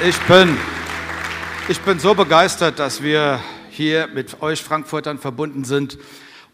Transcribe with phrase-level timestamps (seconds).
[0.00, 0.56] Ich bin,
[1.66, 5.98] ich bin so begeistert, dass wir hier mit euch Frankfurtern verbunden sind.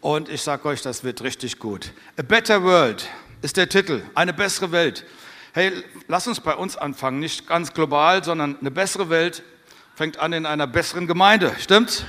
[0.01, 1.91] Und ich sage euch, das wird richtig gut.
[2.17, 3.07] A Better World
[3.43, 4.01] ist der Titel.
[4.15, 5.05] Eine bessere Welt.
[5.53, 5.71] Hey,
[6.07, 7.19] lass uns bei uns anfangen.
[7.19, 9.43] Nicht ganz global, sondern eine bessere Welt
[9.93, 11.55] fängt an in einer besseren Gemeinde.
[11.59, 12.03] Stimmt's?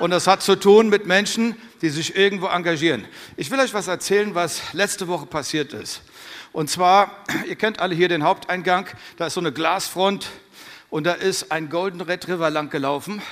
[0.00, 3.04] Und das hat zu tun mit Menschen, die sich irgendwo engagieren.
[3.36, 6.02] Ich will euch was erzählen, was letzte Woche passiert ist.
[6.52, 10.28] Und zwar, ihr kennt alle hier den Haupteingang, da ist so eine Glasfront
[10.92, 13.22] und da ist ein Golden Retriever lang gelaufen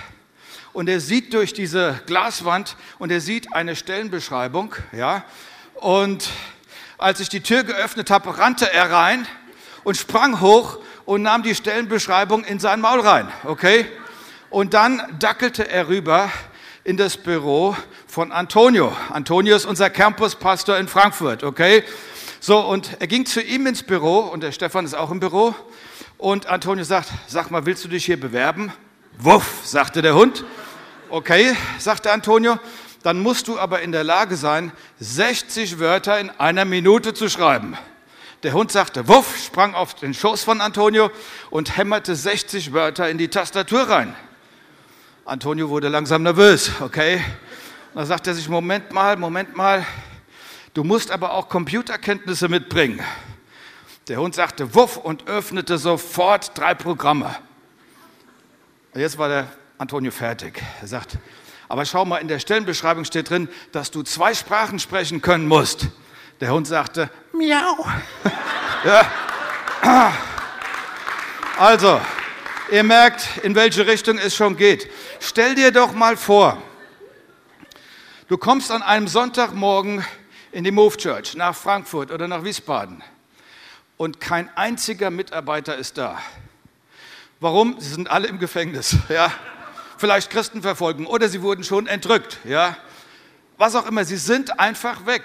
[0.72, 5.24] und er sieht durch diese Glaswand und er sieht eine Stellenbeschreibung, ja.
[5.74, 6.30] Und
[6.96, 9.26] als ich die Tür geöffnet habe, rannte er rein
[9.84, 13.84] und sprang hoch und nahm die Stellenbeschreibung in sein Maul rein, okay?
[14.48, 16.32] Und dann dackelte er rüber
[16.82, 18.96] in das Büro von Antonio.
[19.10, 21.84] Antonio ist unser Campuspastor in Frankfurt, okay?
[22.40, 25.54] So, und er ging zu ihm ins Büro und der Stefan ist auch im Büro
[26.20, 28.72] und Antonio sagt, sag mal, willst du dich hier bewerben?
[29.18, 30.44] Wuff, sagte der Hund.
[31.08, 32.58] Okay, sagte Antonio,
[33.02, 37.76] dann musst du aber in der Lage sein, 60 Wörter in einer Minute zu schreiben.
[38.42, 41.10] Der Hund sagte Wuff, sprang auf den Schoß von Antonio
[41.48, 44.14] und hämmerte 60 Wörter in die Tastatur rein.
[45.24, 47.24] Antonio wurde langsam nervös, okay?
[47.94, 49.86] Da sagte er sich, Moment mal, Moment mal,
[50.74, 53.00] du musst aber auch Computerkenntnisse mitbringen.
[54.10, 57.32] Der Hund sagte Wuff und öffnete sofort drei Programme.
[58.92, 59.46] Jetzt war der
[59.78, 60.60] Antonio fertig.
[60.80, 61.16] Er sagt,
[61.68, 65.86] aber schau mal, in der Stellenbeschreibung steht drin, dass du zwei Sprachen sprechen können musst.
[66.40, 67.86] Der Hund sagte, miau.
[68.84, 70.12] ja.
[71.56, 72.00] Also,
[72.72, 74.90] ihr merkt, in welche Richtung es schon geht.
[75.20, 76.60] Stell dir doch mal vor,
[78.26, 80.04] du kommst an einem Sonntagmorgen
[80.50, 83.04] in die Move Church nach Frankfurt oder nach Wiesbaden
[84.00, 86.18] und kein einziger Mitarbeiter ist da.
[87.38, 87.78] Warum?
[87.78, 89.30] Sie sind alle im Gefängnis, ja.
[89.98, 92.78] Vielleicht Christenverfolgung oder sie wurden schon entrückt, ja.
[93.58, 95.24] Was auch immer, sie sind einfach weg.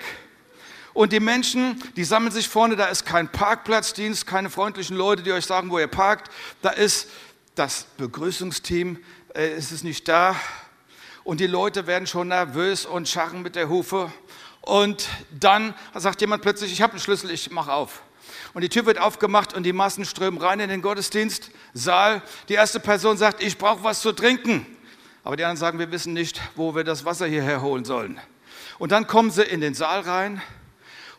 [0.94, 5.31] Und die Menschen, die sammeln sich vorne, da ist kein Parkplatzdienst, keine freundlichen Leute, die
[5.31, 6.30] euch sagen, wo ihr parkt.
[6.62, 7.08] Da ist
[7.56, 9.02] das Begrüßungsteam,
[9.34, 10.35] äh, ist es nicht da.
[11.24, 14.12] Und die Leute werden schon nervös und scharren mit der Hufe.
[14.59, 18.02] Und dann sagt jemand plötzlich, ich habe einen Schlüssel, ich mache auf.
[18.53, 22.22] Und die Tür wird aufgemacht und die Massen strömen rein in den Gottesdienstsaal.
[22.50, 24.66] Die erste Person sagt, ich brauche was zu trinken.
[25.24, 28.19] Aber die anderen sagen, wir wissen nicht, wo wir das Wasser hierher holen sollen.
[28.78, 30.41] Und dann kommen sie in den Saal rein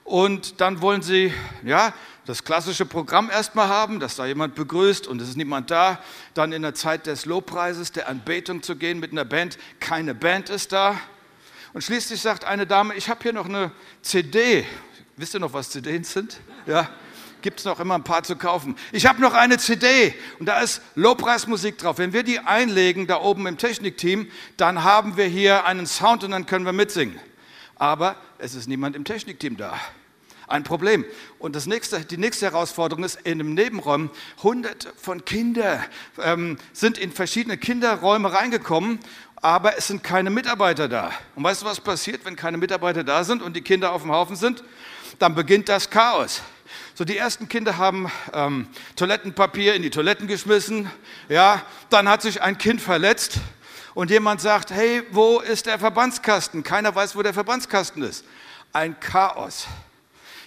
[0.04, 1.32] und dann wollen sie,
[1.64, 1.92] ja,
[2.26, 6.00] das klassische Programm erstmal haben, dass da jemand begrüßt und es ist niemand da.
[6.34, 9.58] Dann in der Zeit des Lobpreises, der Anbetung zu gehen mit einer Band.
[9.78, 11.00] Keine Band ist da.
[11.72, 13.70] Und schließlich sagt eine Dame, ich habe hier noch eine
[14.02, 14.64] CD.
[15.16, 16.40] Wisst ihr noch, was CDs sind?
[16.66, 16.88] Ja,
[17.42, 18.74] gibt es noch immer ein paar zu kaufen.
[18.90, 21.98] Ich habe noch eine CD und da ist Lobpreismusik drauf.
[21.98, 26.32] Wenn wir die einlegen da oben im Technikteam, dann haben wir hier einen Sound und
[26.32, 27.20] dann können wir mitsingen.
[27.76, 29.78] Aber es ist niemand im Technikteam da.
[30.48, 31.04] Ein Problem.
[31.38, 34.10] Und das nächste, die nächste Herausforderung ist, in einem Nebenraum,
[34.42, 35.84] hunderte von Kindern
[36.22, 39.00] ähm, sind in verschiedene Kinderräume reingekommen,
[39.36, 41.12] aber es sind keine Mitarbeiter da.
[41.34, 44.12] Und weißt du, was passiert, wenn keine Mitarbeiter da sind und die Kinder auf dem
[44.12, 44.64] Haufen sind?
[45.18, 46.42] Dann beginnt das Chaos.
[46.98, 50.90] So, die ersten Kinder haben ähm, Toilettenpapier in die Toiletten geschmissen.
[51.28, 53.38] Ja, dann hat sich ein Kind verletzt
[53.92, 56.62] und jemand sagt, hey, wo ist der Verbandskasten?
[56.62, 58.24] Keiner weiß, wo der Verbandskasten ist.
[58.72, 59.66] Ein Chaos.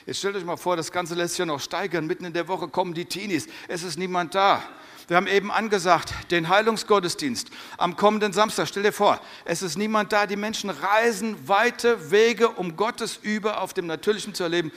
[0.08, 2.08] Jetzt stellt euch mal vor, das Ganze lässt sich ja noch steigern.
[2.08, 3.46] Mitten in der Woche kommen die Teenies.
[3.68, 4.64] Es ist niemand da.
[5.08, 8.68] Wir haben eben angesagt, den Heilungsgottesdienst am kommenden Samstag.
[8.68, 10.26] Stell dir vor, es ist niemand da.
[10.26, 14.72] Die Menschen reisen weite Wege, um Gottes über auf dem Natürlichen zu erleben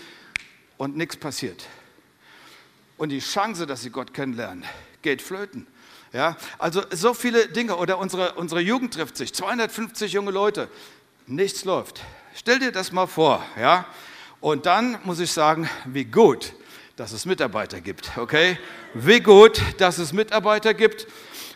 [0.83, 1.65] und nichts passiert.
[2.97, 4.65] Und die Chance, dass sie Gott kennenlernen,
[5.01, 5.69] geht flöten.
[6.13, 7.77] Ja, also so viele Dinge.
[7.77, 10.69] Oder unsere, unsere Jugend trifft sich, 250 junge Leute,
[11.29, 12.03] nichts läuft.
[12.35, 13.45] Stell dir das mal vor.
[13.57, 13.87] Ja?
[14.41, 16.53] Und dann muss ich sagen, wie gut,
[16.97, 18.19] dass es Mitarbeiter gibt.
[18.19, 18.59] Okay?
[18.93, 21.07] Wie gut, dass es Mitarbeiter gibt.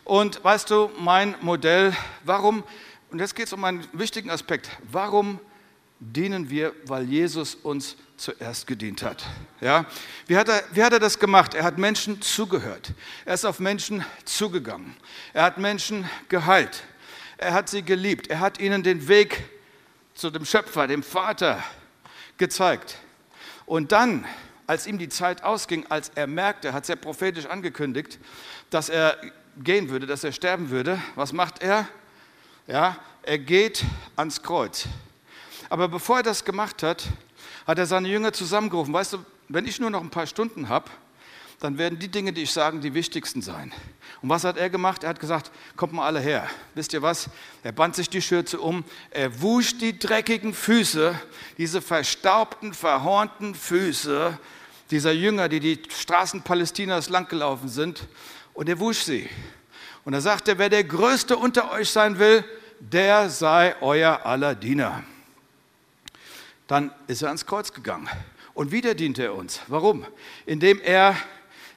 [0.05, 1.93] Und weißt du, mein Modell,
[2.23, 2.63] warum,
[3.11, 5.41] und jetzt geht es um einen wichtigen Aspekt, warum
[5.99, 9.25] dienen wir, weil Jesus uns zuerst gedient hat.
[9.61, 9.87] Ja?
[10.27, 11.55] Wie, hat er, wie hat er das gemacht?
[11.55, 12.93] Er hat Menschen zugehört.
[13.25, 14.97] Er ist auf Menschen zugegangen.
[15.33, 16.83] Er hat Menschen geheilt.
[17.39, 18.29] Er hat sie geliebt.
[18.29, 19.45] Er hat ihnen den Weg
[20.15, 21.63] zu dem Schöpfer, dem Vater,
[22.39, 22.99] gezeigt.
[23.67, 24.25] Und dann,
[24.67, 28.19] als ihm die Zeit ausging, als er merkte, hat sehr prophetisch angekündigt,
[28.71, 29.19] dass er
[29.63, 31.89] gehen würde, dass er sterben würde, was macht er?
[32.67, 33.85] Ja, er geht
[34.17, 34.89] ans Kreuz.
[35.69, 37.05] Aber bevor er das gemacht hat,
[37.67, 38.93] hat er seine Jünger zusammengerufen.
[38.95, 40.91] Weißt du, wenn ich nur noch ein paar Stunden habe,
[41.61, 43.73] dann werden die Dinge, die ich sage, die wichtigsten sein.
[44.21, 45.05] Und was hat er gemacht?
[45.05, 46.49] Er hat gesagt, kommt mal alle her.
[46.75, 47.31] Wisst ihr was?
[47.63, 51.19] Er band sich die Schürze um, er wusch die dreckigen Füße,
[51.57, 54.39] diese verstaubten, verhornten Füße
[54.91, 58.07] dieser Jünger, die die Straßen Palästinas langgelaufen sind,
[58.55, 59.29] und er wusch sie.
[60.05, 62.45] Und er sagte, wer der Größte unter euch sein will,
[62.79, 65.03] der sei euer aller Diener.
[66.67, 68.09] Dann ist er ans Kreuz gegangen.
[68.55, 69.61] Und wieder diente er uns.
[69.69, 70.07] Warum?
[70.47, 71.17] Indem er,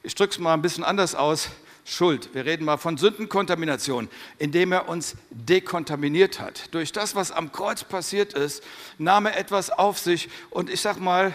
[0.02, 1.50] ich drücke es mal ein bisschen anders aus,
[1.84, 2.34] Schuld.
[2.34, 4.08] Wir reden mal von Sündenkontamination,
[4.38, 6.72] indem er uns dekontaminiert hat.
[6.72, 8.62] Durch das, was am Kreuz passiert ist,
[8.98, 11.34] nahm er etwas auf sich und ich sag mal,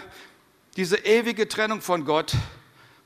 [0.76, 2.32] diese ewige Trennung von Gott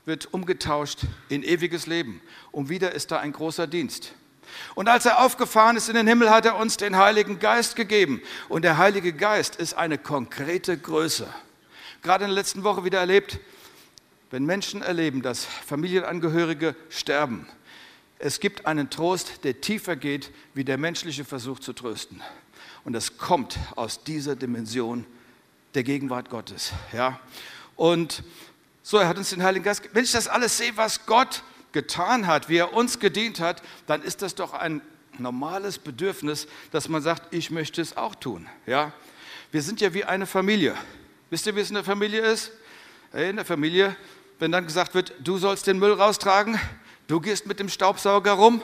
[0.05, 0.99] wird umgetauscht
[1.29, 2.21] in ewiges Leben.
[2.51, 4.13] Und wieder ist da ein großer Dienst.
[4.75, 8.21] Und als er aufgefahren ist in den Himmel, hat er uns den Heiligen Geist gegeben.
[8.49, 11.27] Und der Heilige Geist ist eine konkrete Größe.
[12.01, 13.39] Gerade in der letzten Woche wieder erlebt,
[14.31, 17.47] wenn Menschen erleben, dass Familienangehörige sterben,
[18.23, 22.21] es gibt einen Trost, der tiefer geht, wie der menschliche Versuch zu trösten.
[22.83, 25.05] Und es kommt aus dieser Dimension
[25.73, 26.71] der Gegenwart Gottes.
[26.93, 27.19] Ja?
[27.75, 28.23] Und
[28.83, 29.89] so, er hat uns den Heiligen Geist.
[29.93, 34.01] Wenn ich das alles sehe, was Gott getan hat, wie er uns gedient hat, dann
[34.01, 34.81] ist das doch ein
[35.17, 38.47] normales Bedürfnis, dass man sagt, ich möchte es auch tun.
[38.65, 38.93] Ja?
[39.51, 40.75] Wir sind ja wie eine Familie.
[41.29, 42.51] Wisst ihr, wie es in der Familie ist?
[43.13, 43.95] In der Familie,
[44.39, 46.59] wenn dann gesagt wird, du sollst den Müll raustragen,
[47.07, 48.61] du gehst mit dem Staubsauger rum.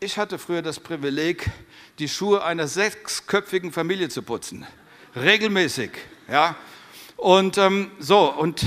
[0.00, 1.50] Ich hatte früher das Privileg,
[1.98, 4.66] die Schuhe einer sechsköpfigen Familie zu putzen.
[5.14, 5.90] Regelmäßig.
[6.28, 6.56] Ja?
[7.16, 8.66] Und ähm, so, und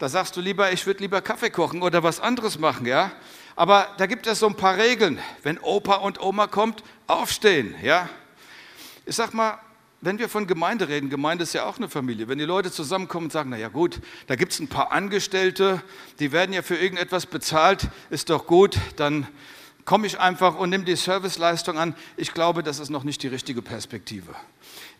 [0.00, 3.12] da sagst du lieber, ich würde lieber Kaffee kochen oder was anderes machen, ja?
[3.54, 5.18] Aber da gibt es so ein paar Regeln.
[5.42, 8.08] Wenn Opa und Oma kommt, aufstehen, ja?
[9.04, 9.60] Ich sag mal,
[10.00, 12.28] wenn wir von Gemeinde reden, Gemeinde ist ja auch eine Familie.
[12.28, 15.82] Wenn die Leute zusammenkommen und sagen, na ja gut, da gibt es ein paar Angestellte,
[16.18, 19.28] die werden ja für irgendetwas bezahlt, ist doch gut, dann
[19.84, 21.94] komme ich einfach und nehme die Serviceleistung an.
[22.16, 24.34] Ich glaube, das ist noch nicht die richtige Perspektive.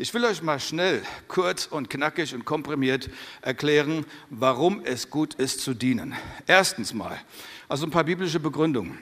[0.00, 3.10] Ich will euch mal schnell, kurz und knackig und komprimiert
[3.42, 6.14] erklären, warum es gut ist zu dienen.
[6.46, 7.20] Erstens mal,
[7.68, 8.98] also ein paar biblische Begründungen.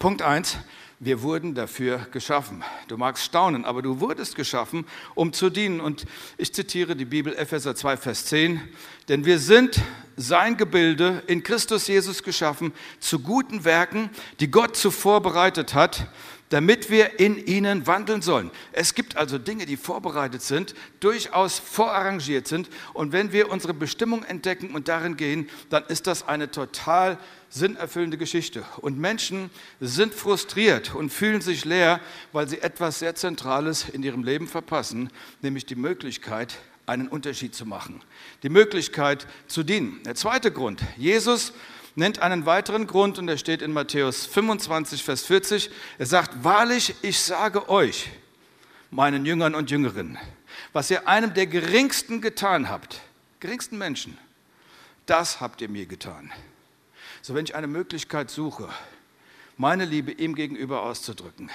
[0.00, 0.58] Punkt eins:
[0.98, 2.64] wir wurden dafür geschaffen.
[2.88, 5.78] Du magst staunen, aber du wurdest geschaffen, um zu dienen.
[5.78, 6.06] Und
[6.38, 8.60] ich zitiere die Bibel Epheser 2, Vers 10.
[9.08, 9.80] Denn wir sind
[10.16, 14.08] sein Gebilde in Christus Jesus geschaffen zu guten Werken,
[14.40, 16.08] die Gott zuvor bereitet hat,
[16.50, 18.50] damit wir in ihnen wandeln sollen.
[18.72, 22.68] Es gibt also Dinge, die vorbereitet sind, durchaus vorarrangiert sind.
[22.92, 28.18] Und wenn wir unsere Bestimmung entdecken und darin gehen, dann ist das eine total sinnerfüllende
[28.18, 28.64] Geschichte.
[28.78, 29.50] Und Menschen
[29.80, 32.00] sind frustriert und fühlen sich leer,
[32.32, 35.10] weil sie etwas sehr Zentrales in ihrem Leben verpassen,
[35.42, 38.00] nämlich die Möglichkeit, einen Unterschied zu machen,
[38.44, 40.00] die Möglichkeit zu dienen.
[40.04, 41.52] Der zweite Grund, Jesus
[41.96, 45.70] nennt einen weiteren Grund und der steht in Matthäus 25, Vers 40.
[45.98, 48.08] Er sagt, wahrlich, ich sage euch,
[48.90, 50.18] meinen Jüngern und Jüngerinnen,
[50.72, 53.00] was ihr einem der geringsten getan habt,
[53.40, 54.16] geringsten Menschen,
[55.06, 56.30] das habt ihr mir getan.
[57.22, 58.68] So, wenn ich eine Möglichkeit suche,
[59.56, 61.50] meine Liebe ihm gegenüber auszudrücken,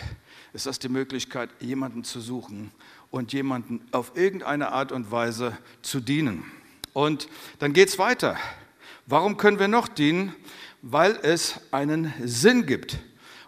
[0.54, 2.72] ist das die Möglichkeit, jemanden zu suchen
[3.12, 6.50] und jemanden auf irgendeine Art und Weise zu dienen.
[6.94, 8.38] Und dann geht es weiter.
[9.06, 10.36] Warum können wir noch dienen?
[10.82, 12.98] Weil es einen Sinn gibt.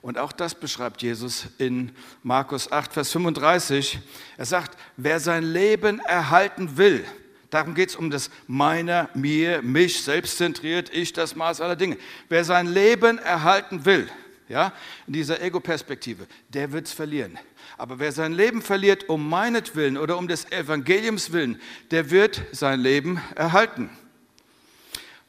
[0.02, 1.94] Und auch das beschreibt Jesus in
[2.24, 4.00] Markus 8, Vers 35.
[4.38, 7.06] Er sagt, wer sein Leben erhalten will,
[7.50, 11.98] darum geht es um das meiner, mir, mich, selbstzentriert, ich, das Maß aller Dinge.
[12.28, 14.10] Wer sein Leben erhalten will,
[14.50, 14.74] ja,
[15.08, 17.40] in dieser Ego-Perspektive, der wird es verlieren.
[17.78, 22.82] Aber wer sein Leben verliert um meinetwillen oder um des Evangeliums willen, der wird sein
[22.82, 23.90] Leben erhalten.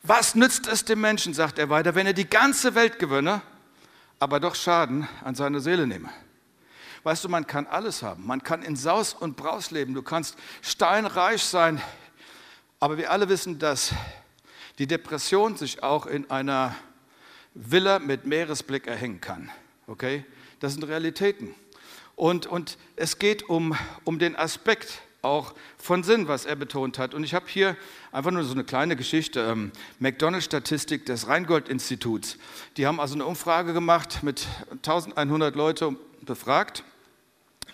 [0.07, 3.41] Was nützt es dem Menschen, sagt er weiter, wenn er die ganze Welt gewönne,
[4.19, 6.11] aber doch Schaden an seine Seele nehme?
[7.05, 8.27] Weißt du, man kann alles haben.
[8.27, 9.95] Man kann in Saus und Braus leben.
[9.95, 11.81] Du kannst steinreich sein.
[12.81, 13.95] Aber wir alle wissen, dass
[14.79, 16.77] die Depression sich auch in einer
[17.55, 19.51] Villa mit Meeresblick erhängen kann.
[19.87, 20.27] Okay?
[20.61, 21.55] Das sind Realitäten.
[22.15, 27.15] Und, und es geht um, um den Aspekt, auch von Sinn, was er betont hat.
[27.15, 27.77] Und ich habe hier
[28.13, 32.39] einfach nur so eine kleine Geschichte, ähm, McDonald-Statistik des Rheingold-Instituts.
[32.77, 36.85] Die haben also eine Umfrage gemacht mit 1100 Leute befragt.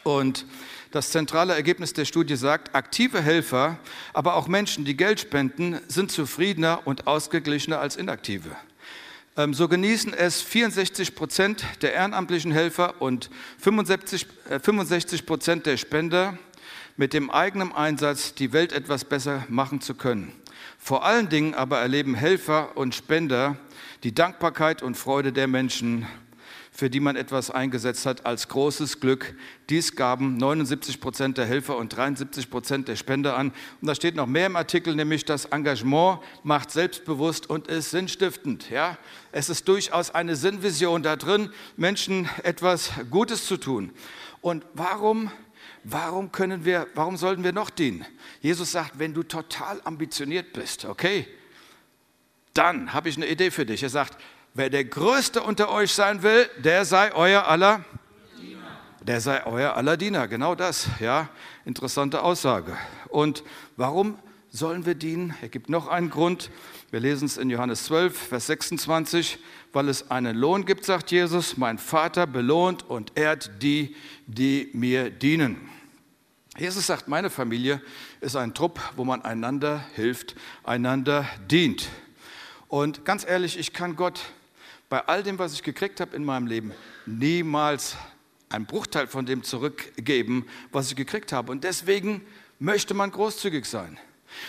[0.02, 0.46] Und
[0.92, 3.78] das zentrale Ergebnis der Studie sagt, aktive Helfer,
[4.12, 8.56] aber auch Menschen, die Geld spenden, sind zufriedener und ausgeglichener als inaktive.
[9.36, 16.36] Ähm, so genießen es 64 Prozent der ehrenamtlichen Helfer und 65 äh, Prozent der Spender
[17.00, 20.34] mit dem eigenen Einsatz die Welt etwas besser machen zu können.
[20.76, 23.56] Vor allen Dingen aber erleben Helfer und Spender
[24.02, 26.06] die Dankbarkeit und Freude der Menschen,
[26.70, 29.34] für die man etwas eingesetzt hat, als großes Glück.
[29.70, 33.54] Dies gaben 79 Prozent der Helfer und 73 Prozent der Spender an.
[33.80, 38.68] Und da steht noch mehr im Artikel, nämlich das Engagement macht selbstbewusst und ist sinnstiftend.
[38.68, 38.98] Ja?
[39.32, 43.90] Es ist durchaus eine Sinnvision da drin, Menschen etwas Gutes zu tun.
[44.42, 45.30] Und warum
[45.84, 48.04] warum können wir, warum sollten wir noch dienen?
[48.40, 51.26] Jesus sagt, wenn du total ambitioniert bist, okay,
[52.54, 53.82] dann habe ich eine Idee für dich.
[53.82, 54.16] Er sagt,
[54.54, 57.84] wer der Größte unter euch sein will, der sei euer aller
[58.40, 58.60] Diener.
[59.02, 61.28] Der sei euer aller Diener, genau das, ja,
[61.64, 62.76] interessante Aussage.
[63.08, 63.44] Und
[63.76, 64.18] warum
[64.50, 65.34] sollen wir dienen?
[65.42, 66.50] Er gibt noch einen Grund.
[66.90, 69.38] Wir lesen es in Johannes 12, Vers 26,
[69.72, 73.94] weil es einen Lohn gibt, sagt Jesus, mein Vater belohnt und ehrt die,
[74.26, 75.69] die mir dienen.
[76.58, 77.80] Jesus sagt, meine Familie
[78.20, 81.88] ist ein Trupp, wo man einander hilft, einander dient.
[82.68, 84.20] Und ganz ehrlich, ich kann Gott
[84.88, 86.72] bei all dem, was ich gekriegt habe in meinem Leben,
[87.06, 87.96] niemals
[88.48, 91.52] einen Bruchteil von dem zurückgeben, was ich gekriegt habe.
[91.52, 92.26] Und deswegen
[92.58, 93.98] möchte man großzügig sein.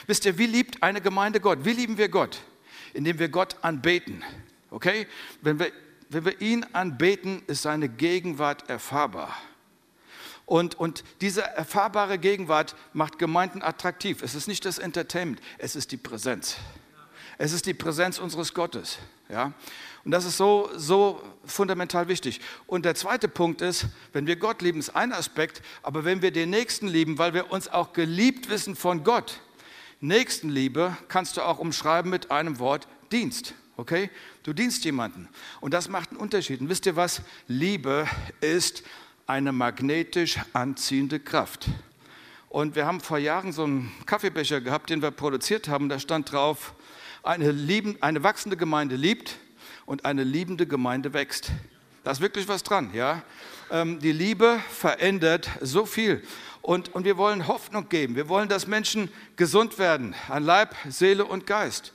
[0.08, 1.60] Wisst ihr, wie liebt eine Gemeinde Gott?
[1.64, 2.42] Wie lieben wir Gott?
[2.94, 4.24] Indem wir Gott anbeten.
[4.72, 5.08] Okay?
[5.42, 5.72] Wenn wir,
[6.10, 9.36] wenn wir ihn anbeten, ist seine Gegenwart erfahrbar.
[10.52, 14.22] Und, und diese erfahrbare Gegenwart macht Gemeinden attraktiv.
[14.22, 16.58] Es ist nicht das Entertainment, es ist die Präsenz.
[17.38, 18.98] Es ist die Präsenz unseres Gottes.
[19.30, 19.54] Ja?
[20.04, 22.42] Und das ist so, so fundamental wichtig.
[22.68, 26.32] Und der zweite Punkt ist, wenn wir Gott lieben, ist ein Aspekt, aber wenn wir
[26.32, 29.40] den Nächsten lieben, weil wir uns auch geliebt wissen von Gott,
[30.02, 33.54] Nächstenliebe kannst du auch umschreiben mit einem Wort Dienst.
[33.78, 34.10] Okay?
[34.44, 35.30] Du dienst jemanden.
[35.62, 36.60] Und das macht einen Unterschied.
[36.60, 37.22] Und wisst ihr was?
[37.48, 38.06] Liebe
[38.42, 38.84] ist
[39.32, 41.70] eine magnetisch anziehende Kraft.
[42.50, 45.88] Und wir haben vor Jahren so einen Kaffeebecher gehabt, den wir produziert haben.
[45.88, 46.74] Da stand drauf,
[47.24, 49.38] eine, lieben, eine wachsende Gemeinde liebt
[49.86, 51.54] und eine liebende Gemeinde wächst.
[52.04, 53.24] Da ist wirklich was dran, ja.
[53.72, 56.22] Ähm, die Liebe verändert so viel.
[56.62, 58.18] Und, und wir wollen Hoffnung geben.
[58.18, 61.94] Wir wollen, dass Menschen gesund werden, an Leib, Seele und Geist.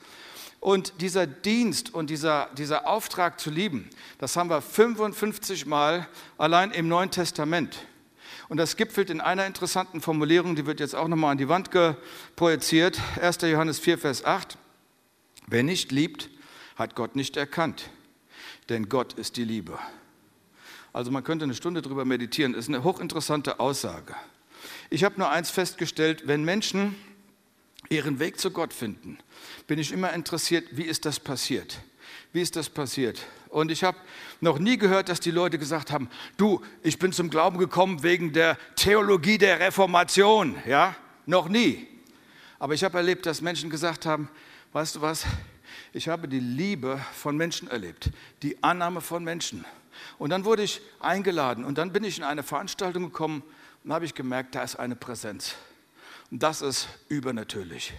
[0.67, 6.71] Und dieser Dienst und dieser, dieser Auftrag zu lieben, das haben wir 55 Mal allein
[6.71, 7.85] im Neuen Testament.
[8.49, 11.69] Und das gipfelt in einer interessanten Formulierung, die wird jetzt auch nochmal an die Wand
[12.35, 12.99] projiziert.
[13.21, 13.37] 1.
[13.43, 14.57] Johannes 4, Vers 8.
[15.47, 16.29] Wer nicht liebt,
[16.75, 17.89] hat Gott nicht erkannt,
[18.67, 19.79] denn Gott ist die Liebe.
[20.91, 24.17] Also man könnte eine Stunde darüber meditieren, das ist eine hochinteressante Aussage.
[24.89, 26.97] Ich habe nur eins festgestellt, wenn Menschen
[27.89, 29.17] ihren Weg zu Gott finden,
[29.67, 31.79] bin ich immer interessiert, wie ist das passiert?
[32.33, 33.25] Wie ist das passiert?
[33.49, 33.97] Und ich habe
[34.41, 38.33] noch nie gehört, dass die Leute gesagt haben, du, ich bin zum Glauben gekommen wegen
[38.33, 40.55] der Theologie der Reformation.
[40.65, 41.87] Ja, noch nie.
[42.59, 44.29] Aber ich habe erlebt, dass Menschen gesagt haben,
[44.73, 45.25] weißt du was,
[45.93, 48.11] ich habe die Liebe von Menschen erlebt,
[48.43, 49.65] die Annahme von Menschen.
[50.17, 53.43] Und dann wurde ich eingeladen und dann bin ich in eine Veranstaltung gekommen
[53.83, 55.55] und habe ich gemerkt, da ist eine Präsenz.
[56.31, 57.93] Und das ist übernatürlich.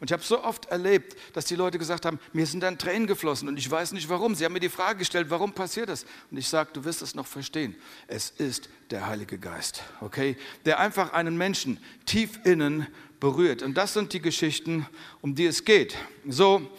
[0.00, 3.06] Und ich habe so oft erlebt, dass die Leute gesagt haben, mir sind dann Tränen
[3.06, 4.34] geflossen und ich weiß nicht warum.
[4.34, 6.04] Sie haben mir die Frage gestellt, warum passiert das?
[6.30, 7.74] Und ich sage, du wirst es noch verstehen.
[8.06, 10.36] Es ist der Heilige Geist, okay?
[10.64, 12.86] Der einfach einen Menschen tief innen
[13.18, 13.62] berührt.
[13.62, 14.86] Und das sind die Geschichten,
[15.20, 15.96] um die es geht.
[16.28, 16.70] So,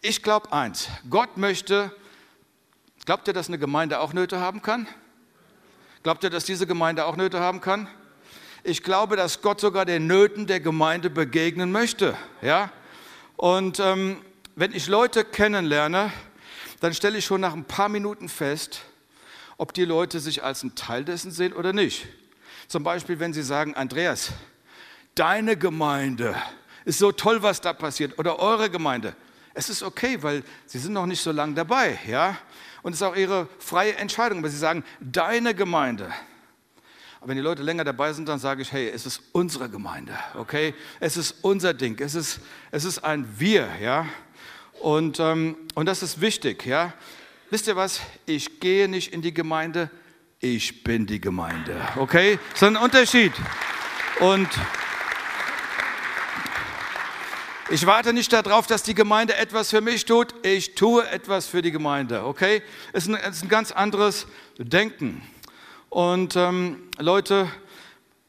[0.00, 1.92] ich glaube eins, Gott möchte,
[3.04, 4.86] glaubt ihr, dass eine Gemeinde auch Nöte haben kann?
[6.04, 7.88] Glaubt ihr, dass diese Gemeinde auch Nöte haben kann?
[8.64, 12.16] Ich glaube, dass Gott sogar den Nöten der Gemeinde begegnen möchte.
[12.42, 12.72] Ja?
[13.36, 14.18] Und ähm,
[14.56, 16.12] wenn ich Leute kennenlerne,
[16.80, 18.82] dann stelle ich schon nach ein paar Minuten fest,
[19.56, 22.06] ob die Leute sich als ein Teil dessen sehen oder nicht.
[22.66, 24.32] Zum Beispiel, wenn sie sagen, Andreas,
[25.14, 26.34] deine Gemeinde
[26.84, 29.14] ist so toll, was da passiert, oder eure Gemeinde.
[29.54, 32.36] Es ist okay, weil sie sind noch nicht so lange dabei, ja.
[32.82, 36.12] Und es ist auch ihre freie Entscheidung, aber sie sagen, deine Gemeinde.
[37.20, 40.16] Aber wenn die Leute länger dabei sind, dann sage ich, hey, es ist unsere Gemeinde,
[40.34, 40.74] okay?
[41.00, 44.06] Es ist unser Ding, es ist, es ist ein Wir, ja?
[44.80, 46.92] Und, ähm, und das ist wichtig, ja?
[47.50, 48.00] Wisst ihr was?
[48.26, 49.90] Ich gehe nicht in die Gemeinde,
[50.38, 52.38] ich bin die Gemeinde, okay?
[52.52, 53.32] Das ist ein Unterschied.
[54.20, 54.48] Und
[57.70, 61.62] ich warte nicht darauf, dass die Gemeinde etwas für mich tut, ich tue etwas für
[61.62, 62.62] die Gemeinde, okay?
[62.92, 64.26] Es ist ist ein ganz anderes
[64.58, 65.22] Denken.
[65.98, 67.50] Und ähm, Leute,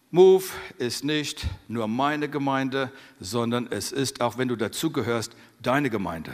[0.09, 0.43] Move
[0.79, 6.33] ist nicht nur meine Gemeinde, sondern es ist, auch wenn du dazugehörst, deine Gemeinde.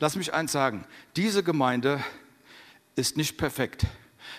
[0.00, 2.02] Lass mich eins sagen, diese Gemeinde
[2.94, 3.84] ist nicht perfekt,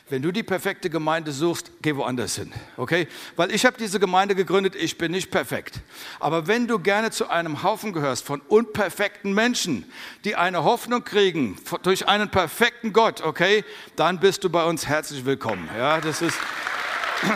[0.09, 3.07] Wenn du die perfekte Gemeinde suchst, geh woanders hin, okay?
[3.35, 5.81] Weil ich habe diese Gemeinde gegründet, ich bin nicht perfekt.
[6.19, 9.83] Aber wenn du gerne zu einem Haufen gehörst von unperfekten Menschen,
[10.23, 13.65] die eine Hoffnung kriegen durch einen perfekten Gott, okay?
[13.97, 15.69] Dann bist du bei uns herzlich willkommen.
[15.77, 16.37] Ja, das ist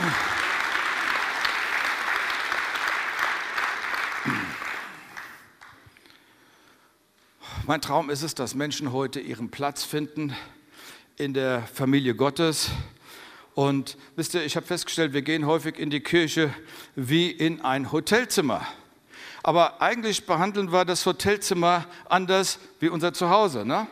[7.68, 10.36] Mein Traum ist es, dass Menschen heute ihren Platz finden
[11.18, 12.72] in der Familie Gottes.
[13.54, 16.54] Und wisst ihr, ich habe festgestellt, wir gehen häufig in die Kirche
[16.96, 18.66] wie in ein Hotelzimmer.
[19.44, 23.66] Aber eigentlich behandeln wir das Hotelzimmer anders wie unser Zuhause.
[23.66, 23.88] Ne?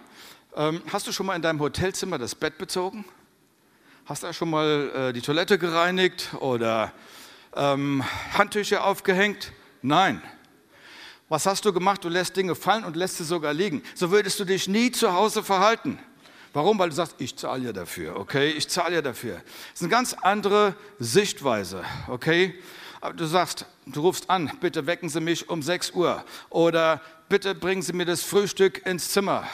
[0.56, 3.06] Ähm, hast du schon mal in deinem Hotelzimmer das Bett bezogen?
[4.06, 6.94] Hast du schon mal äh, die Toilette gereinigt oder
[7.56, 9.52] ähm, Handtücher aufgehängt?
[9.82, 10.22] Nein.
[11.28, 12.04] Was hast du gemacht?
[12.04, 13.84] Du lässt Dinge fallen und lässt sie sogar liegen.
[13.94, 16.00] So würdest du dich nie zu Hause verhalten.
[16.54, 16.80] Warum?
[16.80, 18.50] Weil du sagst, ich zahle ja dafür, okay?
[18.52, 19.36] Ich zahle ja dafür.
[19.36, 22.56] Das ist eine ganz andere Sichtweise, okay?
[23.02, 27.56] Aber du sagst, du rufst an, bitte wecken Sie mich um 6 Uhr oder bitte
[27.56, 29.48] bringen Sie mir das Frühstück ins Zimmer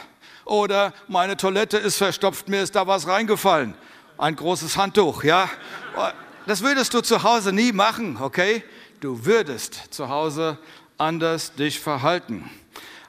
[0.46, 3.76] oder meine Toilette ist verstopft, mir ist da was reingefallen.
[4.18, 5.50] Ein großes Handtuch, ja?
[6.46, 8.64] Das würdest du zu Hause nie machen, okay?
[9.02, 10.58] Du würdest zu Hause
[10.98, 12.50] anders dich verhalten.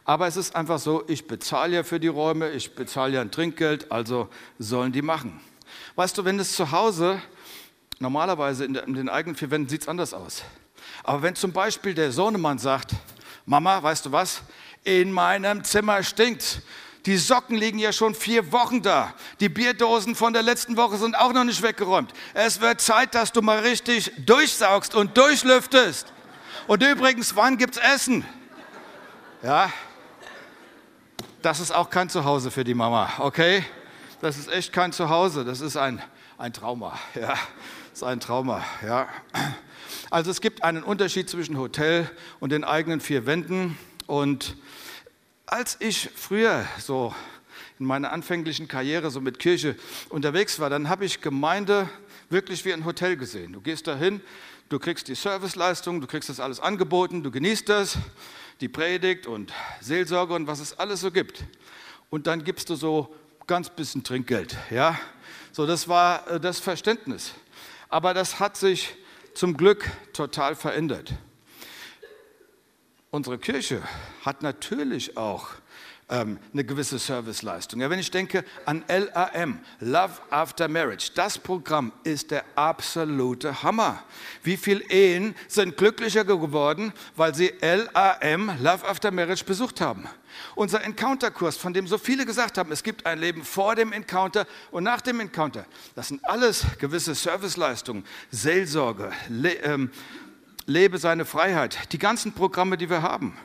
[0.07, 3.33] Aber es ist einfach so, ich bezahle ja für die Räume, ich bezahle ja ein
[3.33, 5.41] Trinkgeld, also sollen die machen.
[5.97, 7.21] Weißt du, wenn es zu Hause,
[7.99, 10.45] normalerweise in, den eigenen vier Wänden sieht es anders aus.
[11.03, 12.93] Aber wenn zum Beispiel der Sohnemann sagt,
[13.47, 14.43] Mama, weißt du was,
[14.85, 16.63] in meinem Zimmer stinkt.
[17.05, 19.13] Die Socken liegen ja schon vier Wochen da.
[19.41, 22.13] Die Bierdosen von der letzten Woche sind auch noch nicht weggeräumt.
[22.33, 26.13] Es wird Zeit, dass du mal richtig durchsaugst und durchlüftest.
[26.69, 28.25] Und übrigens, wann gibt's Essen?
[29.43, 29.73] Ja,
[31.47, 33.62] das ist auch kein Zuhause für die Mama, okay?
[34.21, 36.03] Das ist echt kein Zuhause, das ist ein,
[36.38, 37.38] ein Trauma, ja, das
[37.93, 39.07] ist ein Trauma, ja.
[40.11, 42.11] Also es gibt einen Unterschied zwischen Hotel
[42.41, 43.79] und den eigenen vier Wänden.
[44.09, 44.57] Und
[45.47, 47.14] als ich früher so
[47.79, 49.77] in meiner anfänglichen Karriere so mit Kirche
[50.09, 51.88] unterwegs war, dann habe ich Gemeinde
[52.29, 53.53] wirklich wie ein Hotel gesehen.
[53.53, 54.20] Du gehst dahin,
[54.68, 57.99] Du kriegst die Serviceleistung, du kriegst das alles angeboten, du genießt das,
[58.61, 61.45] die Predigt und Seelsorge und was es alles so gibt.
[62.11, 63.14] Und dann gibst du so
[63.47, 64.99] ganz bisschen Trinkgeld, ja?
[65.53, 67.33] So, das war äh, das Verständnis.
[67.88, 68.95] Aber das hat sich
[69.35, 71.12] zum Glück total verändert.
[73.11, 73.83] Unsere Kirche
[74.23, 75.49] hat natürlich auch
[76.09, 77.81] ähm, eine gewisse Serviceleistung.
[77.81, 84.03] Ja, wenn ich denke an LAM, Love After Marriage, das Programm ist der absolute Hammer.
[84.42, 90.09] Wie viele Ehen sind glücklicher geworden, weil sie LAM, Love After Marriage, besucht haben?
[90.55, 94.47] Unser Encounter-Kurs, von dem so viele gesagt haben, es gibt ein Leben vor dem Encounter
[94.71, 95.64] und nach dem Encounter.
[95.95, 99.90] Das sind alles gewisse Serviceleistungen, Seelsorge, Le ähm,
[100.66, 103.37] lebe seine Freiheit, die ganzen Programme, die wir haben.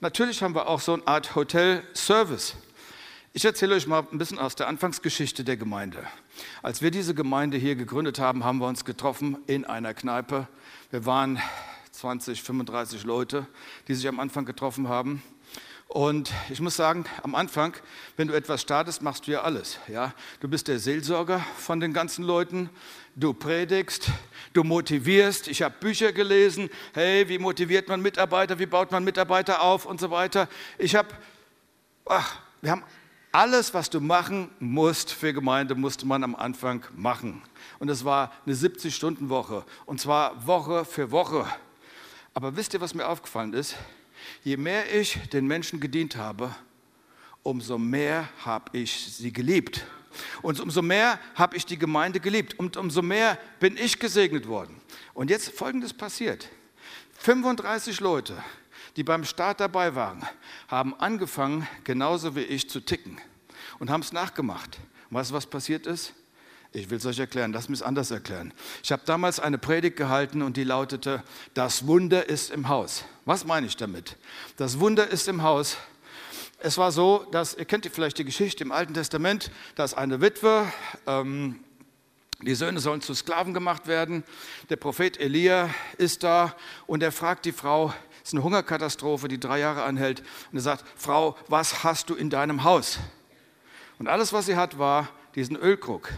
[0.00, 2.54] Natürlich haben wir auch so eine Art Hotel-Service.
[3.32, 6.06] Ich erzähle euch mal ein bisschen aus der Anfangsgeschichte der Gemeinde.
[6.62, 10.46] Als wir diese Gemeinde hier gegründet haben, haben wir uns getroffen in einer Kneipe.
[10.92, 11.40] Wir waren
[11.90, 13.48] 20, 35 Leute,
[13.88, 15.20] die sich am Anfang getroffen haben.
[15.88, 17.74] Und ich muss sagen, am Anfang,
[18.18, 19.78] wenn du etwas startest, machst du ja alles.
[19.88, 20.12] Ja?
[20.40, 22.68] Du bist der Seelsorger von den ganzen Leuten,
[23.16, 24.10] du predigst,
[24.52, 25.48] du motivierst.
[25.48, 29.98] Ich habe Bücher gelesen, hey, wie motiviert man Mitarbeiter, wie baut man Mitarbeiter auf und
[29.98, 30.46] so weiter.
[30.76, 31.08] Ich habe,
[32.60, 32.84] wir haben
[33.32, 37.40] alles, was du machen musst für Gemeinde, musste man am Anfang machen.
[37.78, 41.46] Und es war eine 70-Stunden-Woche und zwar Woche für Woche.
[42.34, 43.74] Aber wisst ihr, was mir aufgefallen ist?
[44.44, 46.54] Je mehr ich den Menschen gedient habe,
[47.42, 49.86] umso mehr habe ich sie geliebt.
[50.42, 52.58] Und umso mehr habe ich die Gemeinde geliebt.
[52.58, 54.80] Und umso mehr bin ich gesegnet worden.
[55.14, 56.48] Und jetzt Folgendes passiert.
[57.18, 58.36] 35 Leute,
[58.96, 60.26] die beim Start dabei waren,
[60.68, 63.20] haben angefangen, genauso wie ich zu ticken
[63.78, 64.78] und haben es nachgemacht.
[65.10, 66.14] Und weißt du, was passiert ist?
[66.72, 68.52] Ich will es euch erklären, lass mich es anders erklären.
[68.82, 71.22] Ich habe damals eine Predigt gehalten und die lautete,
[71.54, 73.04] das Wunder ist im Haus.
[73.24, 74.16] Was meine ich damit?
[74.58, 75.78] Das Wunder ist im Haus.
[76.58, 80.70] Es war so, dass, ihr kennt vielleicht die Geschichte im Alten Testament, dass eine Witwe,
[81.06, 81.60] ähm,
[82.42, 84.22] die Söhne sollen zu Sklaven gemacht werden.
[84.68, 86.54] Der Prophet Elia ist da
[86.86, 90.20] und er fragt die Frau, es ist eine Hungerkatastrophe, die drei Jahre anhält,
[90.52, 92.98] und er sagt, Frau, was hast du in deinem Haus?
[93.98, 96.10] Und alles, was sie hat, war diesen Ölkrug.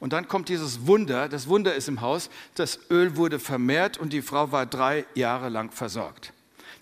[0.00, 4.12] Und dann kommt dieses Wunder, das Wunder ist im Haus, das Öl wurde vermehrt und
[4.12, 6.32] die Frau war drei Jahre lang versorgt.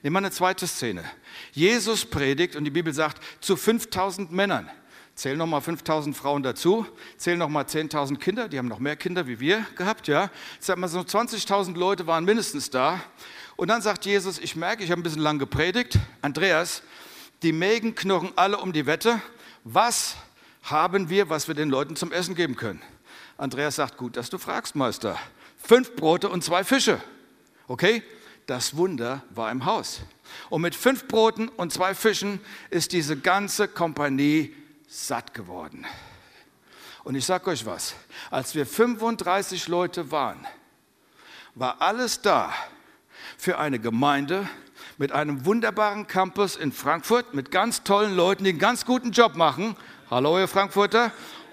[0.03, 1.05] Nehmen wir eine zweite Szene.
[1.53, 4.71] Jesus predigt und die Bibel sagt zu 5000 Männern.
[5.17, 9.41] Zähl nochmal 5000 Frauen dazu, zähl nochmal 10.000 Kinder, die haben noch mehr Kinder wie
[9.41, 10.31] wir gehabt, ja.
[10.61, 13.01] Sag mal, so 20.000 Leute waren mindestens da.
[13.57, 15.99] Und dann sagt Jesus, ich merke, ich habe ein bisschen lang gepredigt.
[16.21, 16.83] Andreas,
[17.43, 19.23] die Mägen knurren alle um die Wette.
[19.65, 20.17] Was
[20.71, 22.83] haben wir, was wir den Leuten zum Essen geben können?
[23.39, 25.19] Andreas sagt, gut, dass du fragst, Meister.
[25.59, 27.01] Fünf Brote und zwei Fische.
[27.69, 28.03] Okay?
[28.47, 30.01] Das Wunder war im Haus.
[30.51, 34.55] Und mit fünf Broten und zwei Fischen ist diese ganze Kompanie
[34.87, 35.85] satt geworden.
[37.03, 37.95] Und ich sage euch was,
[38.31, 40.47] als wir 35 Leute waren,
[41.55, 42.53] war alles da
[43.37, 44.49] für eine Gemeinde
[44.99, 49.37] mit einem wunderbaren Campus in Frankfurt, mit ganz tollen Leuten, die einen ganz guten Job
[49.37, 49.77] machen.
[50.09, 51.11] Hallo, ihr Frankfurter.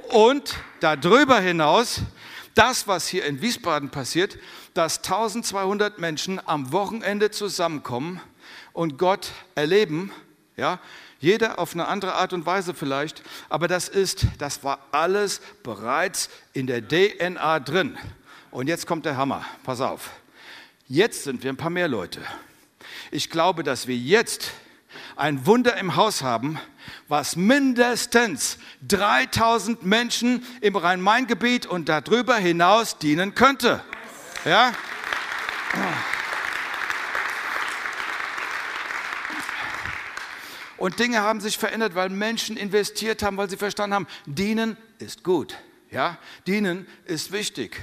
[0.10, 2.02] Und darüber hinaus,
[2.54, 4.38] das, was hier in Wiesbaden passiert,
[4.76, 8.22] dass 1200 Menschen am Wochenende zusammenkommen
[8.72, 10.12] und Gott erleben,
[10.56, 10.80] ja,
[11.20, 16.30] jeder auf eine andere Art und Weise vielleicht, aber das ist, das war alles bereits
[16.54, 17.98] in der DNA drin.
[18.52, 20.12] Und jetzt kommt der Hammer, pass auf.
[20.88, 22.22] Jetzt sind wir ein paar mehr Leute.
[23.10, 24.52] Ich glaube, dass wir jetzt
[25.16, 26.60] ein Wunder im Haus haben,
[27.08, 33.84] was mindestens 3000 Menschen im Rhein-Main-Gebiet und darüber hinaus dienen könnte.
[34.46, 34.74] Ja?
[40.78, 45.24] Und Dinge haben sich verändert, weil Menschen investiert haben, weil sie verstanden haben, dienen ist
[45.24, 45.56] gut.
[45.92, 46.18] Ja?
[46.46, 47.82] Dienen ist wichtig.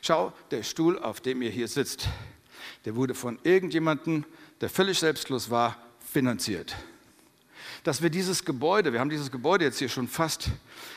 [0.00, 2.08] Schau, der Stuhl, auf dem ihr hier sitzt,
[2.84, 4.24] der wurde von irgendjemandem,
[4.60, 6.76] der völlig selbstlos war, finanziert.
[7.86, 10.48] Dass wir dieses Gebäude, wir haben dieses Gebäude jetzt hier schon fast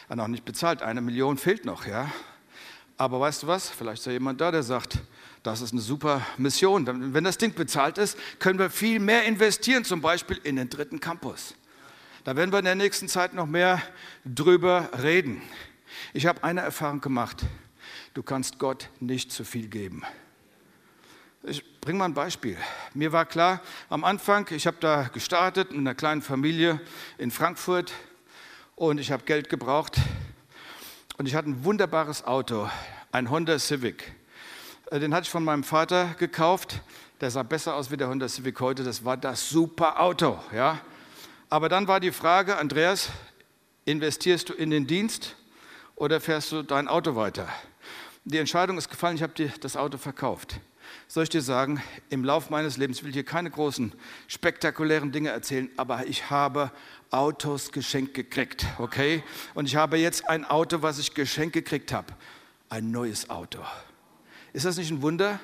[0.09, 2.11] noch nicht bezahlt, eine Million fehlt noch, ja.
[2.97, 3.69] Aber weißt du was?
[3.69, 4.97] Vielleicht ist ja jemand da, der sagt,
[5.43, 7.13] das ist eine super Mission.
[7.13, 10.99] Wenn das Ding bezahlt ist, können wir viel mehr investieren, zum Beispiel in den dritten
[10.99, 11.53] Campus.
[12.23, 13.83] Da werden wir in der nächsten Zeit noch mehr
[14.25, 15.43] drüber reden.
[16.13, 17.43] Ich habe eine Erfahrung gemacht.
[18.15, 20.01] Du kannst Gott nicht zu viel geben.
[21.43, 22.57] Ich bringe mal ein Beispiel.
[22.93, 26.81] Mir war klar, am Anfang, ich habe da gestartet in einer kleinen Familie
[27.17, 27.93] in Frankfurt
[28.75, 29.95] und ich habe Geld gebraucht
[31.17, 32.69] und ich hatte ein wunderbares Auto,
[33.13, 34.11] ein Honda Civic.
[34.91, 36.81] Äh, den hatte ich von meinem Vater gekauft.
[37.21, 38.83] Der sah besser aus wie der Honda Civic heute.
[38.83, 40.37] Das war das super Auto.
[40.53, 40.81] Ja?
[41.49, 43.11] Aber dann war die Frage, Andreas,
[43.85, 45.37] investierst du in den Dienst
[45.95, 47.47] oder fährst du dein Auto weiter?
[48.25, 50.59] Die Entscheidung ist gefallen, ich habe dir das Auto verkauft
[51.07, 53.93] soll ich dir sagen, im Lauf meines Lebens, ich will hier keine großen,
[54.27, 56.71] spektakulären Dinge erzählen, aber ich habe
[57.11, 59.23] Autos geschenkt gekriegt, okay?
[59.53, 62.13] Und ich habe jetzt ein Auto, was ich geschenkt gekriegt habe.
[62.69, 63.59] Ein neues Auto.
[64.53, 65.39] Ist das nicht ein Wunder?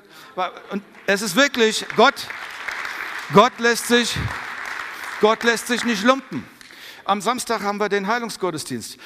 [0.71, 2.27] Und es ist wirklich, Gott,
[3.33, 4.15] Gott lässt sich,
[5.21, 6.45] Gott lässt sich nicht lumpen.
[7.03, 8.97] Am Samstag haben wir den Heilungsgottesdienst.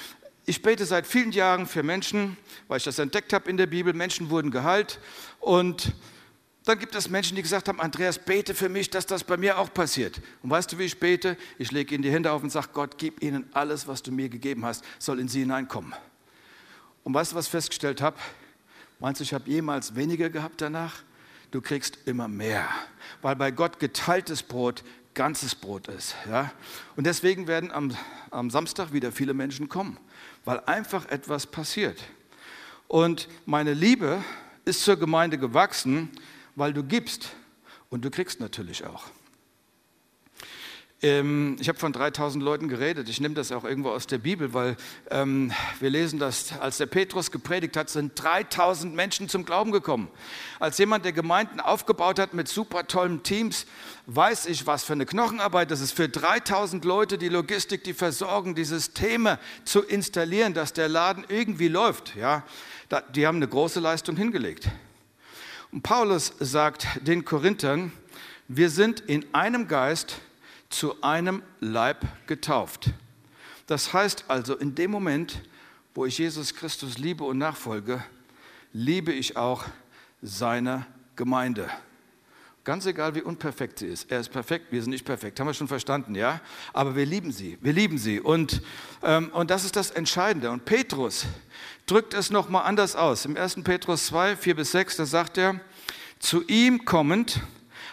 [0.45, 2.35] Ich bete seit vielen Jahren für Menschen,
[2.67, 3.93] weil ich das entdeckt habe in der Bibel.
[3.93, 4.99] Menschen wurden geheilt
[5.39, 5.93] und
[6.69, 9.57] dann gibt es Menschen, die gesagt haben, Andreas, bete für mich, dass das bei mir
[9.57, 10.21] auch passiert.
[10.43, 11.35] Und weißt du, wie ich bete?
[11.57, 14.29] Ich lege ihnen die Hände auf und sage, Gott, gib ihnen alles, was du mir
[14.29, 15.95] gegeben hast, soll in sie hineinkommen.
[17.03, 18.17] Und weißt du, was ich festgestellt habe?
[18.99, 21.01] Meinst du, ich habe jemals weniger gehabt danach?
[21.49, 22.69] Du kriegst immer mehr,
[23.23, 24.83] weil bei Gott geteiltes Brot
[25.15, 26.13] ganzes Brot ist.
[26.29, 26.51] Ja?
[26.95, 27.97] Und deswegen werden am,
[28.29, 29.97] am Samstag wieder viele Menschen kommen,
[30.45, 31.99] weil einfach etwas passiert.
[32.87, 34.23] Und meine Liebe
[34.65, 36.11] ist zur Gemeinde gewachsen,
[36.59, 37.31] weil du gibst
[37.89, 39.05] und du kriegst natürlich auch.
[41.01, 43.07] Ähm, ich habe von 3000 Leuten geredet.
[43.07, 44.75] Ich nehme das auch irgendwo aus der Bibel, weil
[45.09, 50.09] ähm, wir lesen, dass als der Petrus gepredigt hat, sind 3000 Menschen zum Glauben gekommen.
[50.59, 53.65] Als jemand, der Gemeinden aufgebaut hat mit super tollen Teams,
[54.07, 58.55] weiß ich, was für eine Knochenarbeit das ist, für 3000 Leute die Logistik, die Versorgung,
[58.55, 62.17] die Systeme zu installieren, dass der Laden irgendwie läuft.
[62.17, 62.43] Ja,
[63.15, 64.69] die haben eine große Leistung hingelegt.
[65.71, 67.91] Und Paulus sagt den Korinthern,
[68.47, 70.19] wir sind in einem Geist
[70.69, 72.89] zu einem Leib getauft.
[73.67, 75.43] Das heißt also, in dem Moment,
[75.93, 78.03] wo ich Jesus Christus liebe und nachfolge,
[78.73, 79.65] liebe ich auch
[80.23, 81.69] seine Gemeinde.
[82.63, 84.11] Ganz egal, wie unperfekt sie ist.
[84.11, 85.39] Er ist perfekt, wir sind nicht perfekt.
[85.39, 86.41] Haben wir schon verstanden, ja?
[86.73, 88.19] Aber wir lieben sie, wir lieben sie.
[88.19, 88.61] Und,
[89.03, 90.49] ähm, und das ist das Entscheidende.
[90.49, 91.25] Und Petrus
[91.89, 93.25] drückt es nochmal anders aus.
[93.25, 93.63] Im 1.
[93.63, 95.59] Petrus 2, 4 bis 6, da sagt er,
[96.19, 97.41] zu ihm kommend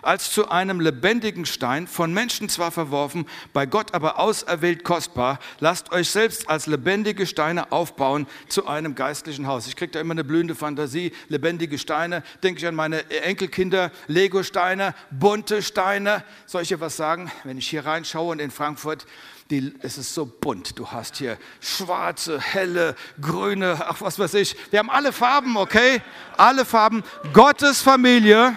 [0.03, 5.41] als zu einem lebendigen Stein, von Menschen zwar verworfen, bei Gott aber auserwählt kostbar.
[5.59, 9.67] Lasst euch selbst als lebendige Steine aufbauen zu einem geistlichen Haus.
[9.67, 12.23] Ich kriege da immer eine blühende Fantasie, lebendige Steine.
[12.43, 16.23] Denke ich an meine Enkelkinder, Lego-Steine, bunte Steine.
[16.53, 17.31] Dir was sagen?
[17.45, 19.07] Wenn ich hier reinschaue und in Frankfurt,
[19.51, 20.79] die, es ist so bunt.
[20.79, 24.57] Du hast hier schwarze, helle, grüne, ach was weiß ich.
[24.71, 26.03] Wir haben alle Farben, okay?
[26.37, 27.05] Alle Farben.
[27.33, 28.57] Gottes Familie,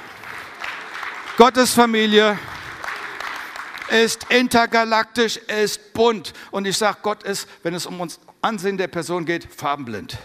[1.37, 2.37] Gottes Familie
[3.89, 6.33] ist intergalaktisch, ist bunt.
[6.51, 10.17] Und ich sage, Gott ist, wenn es um uns Ansehen der Person geht, farbenblind.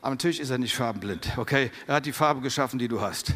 [0.00, 1.70] Aber natürlich ist er nicht farbenblind, okay?
[1.86, 3.32] Er hat die Farbe geschaffen, die du hast.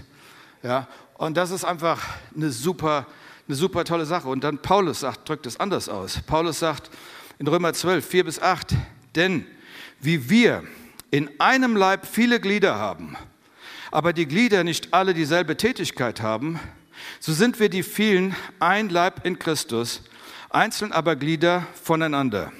[0.63, 0.87] Ja?
[1.15, 2.03] Und das ist einfach
[2.35, 3.07] eine super
[3.49, 4.29] eine super tolle Sache.
[4.29, 6.21] Und dann Paulus sagt, drückt es anders aus.
[6.27, 6.91] Paulus sagt
[7.39, 8.75] in Römer 12, 4 bis 8,
[9.15, 9.47] denn
[10.01, 10.65] wie wir
[11.11, 13.17] in einem Leib viele Glieder haben,
[13.91, 16.61] aber die Glieder nicht alle dieselbe Tätigkeit haben,
[17.21, 20.03] so sind wir die vielen ein Leib in Christus,
[20.51, 22.53] einzeln aber Glieder voneinander.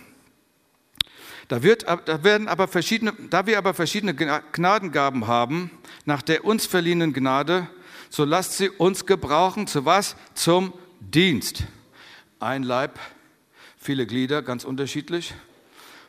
[1.49, 5.71] Da, wird, da, werden aber verschiedene, da wir aber verschiedene Gnadengaben haben,
[6.05, 7.69] nach der uns verliehenen Gnade,
[8.11, 9.67] so lasst sie uns gebrauchen.
[9.67, 10.17] Zu was?
[10.35, 11.65] Zum Dienst.
[12.41, 12.99] Ein Leib,
[13.79, 15.35] viele Glieder, ganz unterschiedlich.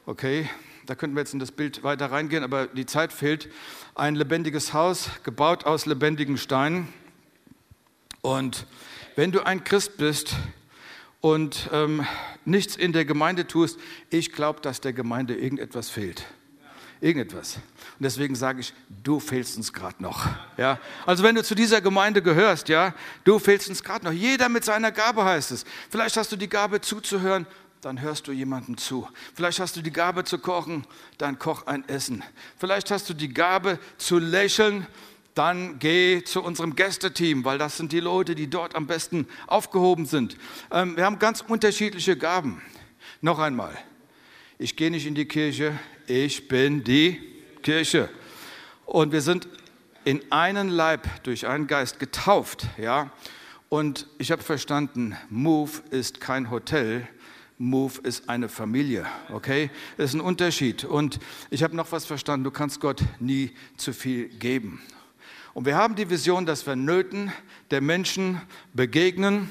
[0.06, 0.50] Okay,
[0.86, 3.50] da könnten wir jetzt in das Bild weiter reingehen, aber die Zeit fehlt.
[3.96, 6.92] Ein lebendiges Haus, gebaut aus lebendigen Steinen.
[8.22, 8.66] Und
[9.16, 10.36] wenn du ein Christ bist
[11.22, 12.06] und ähm,
[12.46, 16.26] nichts in der Gemeinde tust, ich glaube, dass der Gemeinde irgendetwas fehlt.
[17.02, 17.56] Irgendetwas.
[17.56, 20.28] Und deswegen sage ich, du fehlst uns gerade noch.
[20.58, 20.80] Ja?
[21.06, 24.12] Also wenn du zu dieser Gemeinde gehörst, ja, du fehlst uns gerade noch.
[24.12, 25.64] Jeder mit seiner Gabe heißt es.
[25.90, 27.48] Vielleicht hast du die Gabe zuzuhören,
[27.80, 29.08] dann hörst du jemandem zu.
[29.34, 30.86] Vielleicht hast du die Gabe zu kochen,
[31.18, 32.22] dann koch ein Essen.
[32.58, 34.86] Vielleicht hast du die Gabe zu lächeln,
[35.36, 40.06] dann geh zu unserem Gästeteam, weil das sind die Leute, die dort am besten aufgehoben
[40.06, 40.36] sind.
[40.70, 42.62] Ähm, wir haben ganz unterschiedliche Gaben.
[43.22, 43.78] Noch einmal,
[44.58, 47.22] ich gehe nicht in die Kirche, ich bin die
[47.62, 48.10] Kirche.
[48.86, 49.48] Und wir sind
[50.04, 53.12] in einen Leib durch einen Geist getauft, ja.
[53.70, 57.08] Und ich habe verstanden, Move ist kein Hotel,
[57.60, 59.70] Move ist eine Familie, okay?
[59.98, 60.84] Das ist ein Unterschied.
[60.84, 61.20] Und
[61.52, 64.82] ich habe noch was verstanden, du kannst Gott nie zu viel geben.
[65.54, 67.32] Und wir haben die Vision, dass wir Nöten
[67.70, 68.42] der Menschen
[68.74, 69.50] begegnen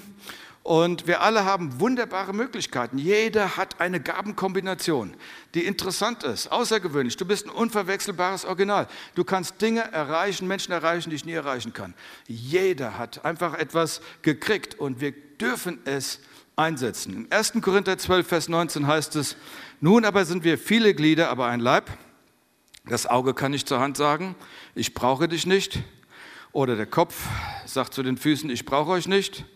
[0.69, 2.99] und wir alle haben wunderbare Möglichkeiten.
[2.99, 5.15] Jeder hat eine Gabenkombination,
[5.55, 7.17] die interessant ist, außergewöhnlich.
[7.17, 8.87] Du bist ein unverwechselbares Original.
[9.15, 11.95] Du kannst Dinge erreichen, Menschen erreichen, die ich nie erreichen kann.
[12.27, 16.21] Jeder hat einfach etwas gekriegt und wir dürfen es
[16.55, 17.15] einsetzen.
[17.15, 17.55] Im 1.
[17.63, 19.37] Korinther 12, Vers 19 heißt es,
[19.81, 21.89] nun aber sind wir viele Glieder, aber ein Leib.
[22.85, 24.35] Das Auge kann nicht zur Hand sagen,
[24.75, 25.79] ich brauche dich nicht.
[26.53, 27.27] Oder der Kopf
[27.65, 29.47] sagt zu den Füßen, ich brauche euch nicht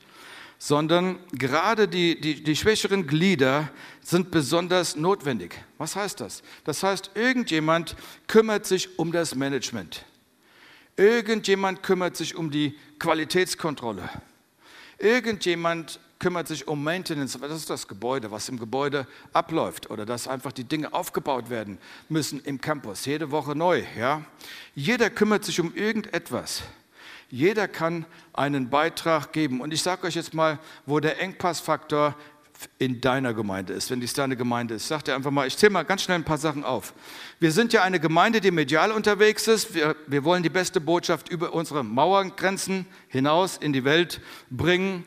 [0.65, 3.69] sondern gerade die, die, die schwächeren Glieder
[4.01, 5.57] sind besonders notwendig.
[5.77, 6.45] Was heißt das?
[6.63, 7.97] Das heißt, irgendjemand
[8.29, 10.05] kümmert sich um das Management.
[10.97, 14.09] Irgendjemand kümmert sich um die Qualitätskontrolle.
[14.99, 17.37] Irgendjemand kümmert sich um Maintenance.
[17.41, 21.79] Das ist das Gebäude, was im Gebäude abläuft oder dass einfach die Dinge aufgebaut werden
[22.09, 23.83] müssen im Campus, jede Woche neu.
[23.99, 24.25] Ja?
[24.77, 26.63] Jeder kümmert sich um irgendetwas.
[27.33, 29.63] Jeder kann einen Beitrag geben.
[29.63, 32.15] Und ich sage euch jetzt mal, wo der Engpassfaktor
[32.79, 34.87] in deiner Gemeinde ist, wenn dies deine Gemeinde ist.
[34.87, 36.93] Sag dir einfach mal, ich zähle mal ganz schnell ein paar Sachen auf.
[37.41, 39.75] Wir sind ja eine Gemeinde, die medial unterwegs ist.
[39.75, 45.03] Wir, wir wollen die beste Botschaft über unsere Mauergrenzen hinaus in die Welt bringen.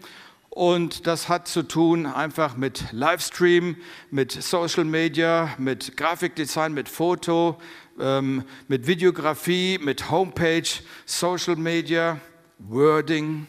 [0.49, 3.75] Und das hat zu tun einfach mit Livestream,
[4.09, 7.59] mit Social Media, mit Grafikdesign, mit Foto,
[7.99, 10.67] ähm, mit Videografie, mit Homepage,
[11.05, 12.19] Social Media,
[12.59, 13.47] Wording,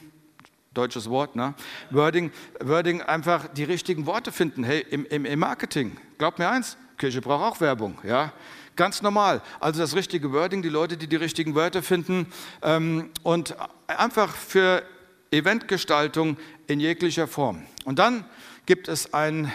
[0.74, 1.54] deutsches Wort, ne?
[1.90, 2.30] Wording,
[2.60, 4.64] Wording einfach die richtigen Worte finden.
[4.64, 8.32] Hey, im, im, im Marketing, glaubt mir eins, Kirche braucht auch Werbung, ja?
[8.76, 9.40] Ganz normal.
[9.58, 12.26] Also das richtige Wording, die Leute, die die richtigen Wörter finden
[12.62, 13.56] ähm, und
[13.86, 14.82] einfach für
[15.30, 17.64] Eventgestaltung in jeglicher Form.
[17.84, 18.24] Und dann
[18.66, 19.50] gibt es ein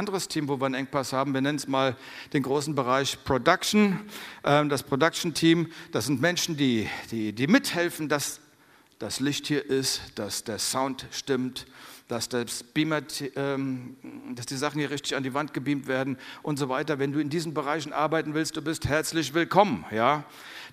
[0.00, 1.34] anderes Team, wo wir einen Engpass haben.
[1.34, 1.94] Wir nennen es mal
[2.32, 4.00] den großen Bereich Production.
[4.44, 8.40] Ähm, das Production-Team, das sind Menschen, die, die, die mithelfen, dass
[8.98, 11.66] das Licht hier ist, dass der Sound stimmt,
[12.08, 13.02] dass, das Beamer,
[13.36, 13.94] ähm,
[14.34, 16.98] dass die Sachen hier richtig an die Wand gebeamt werden und so weiter.
[16.98, 19.84] Wenn du in diesen Bereichen arbeiten willst, du bist herzlich willkommen.
[19.90, 20.24] Ja?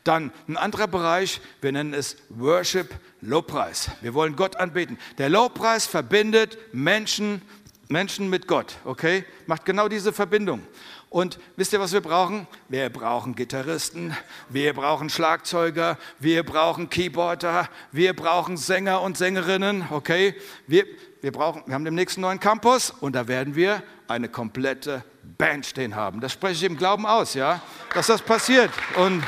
[0.05, 3.91] Dann ein anderer Bereich, wir nennen es Worship, Lobpreis.
[3.99, 4.97] Wir wollen Gott anbeten.
[5.17, 7.41] Der Lobpreis verbindet Menschen
[7.89, 9.23] Menschen mit Gott, okay?
[9.45, 10.61] Macht genau diese Verbindung.
[11.09, 12.47] Und wisst ihr, was wir brauchen?
[12.67, 14.15] Wir brauchen Gitarristen,
[14.49, 20.35] wir brauchen Schlagzeuger, wir brauchen Keyboarder, wir brauchen Sänger und Sängerinnen, okay?
[20.67, 20.85] Wir,
[21.21, 25.05] wir, brauchen, wir haben den nächsten neuen Campus und da werden wir eine komplette
[25.37, 26.19] Band stehen haben.
[26.19, 27.61] Das spreche ich im Glauben aus, ja,
[27.93, 28.71] dass das passiert.
[28.97, 29.23] Und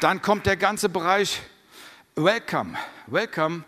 [0.00, 1.40] dann kommt der ganze Bereich
[2.16, 2.76] Welcome.
[3.06, 3.64] Welcome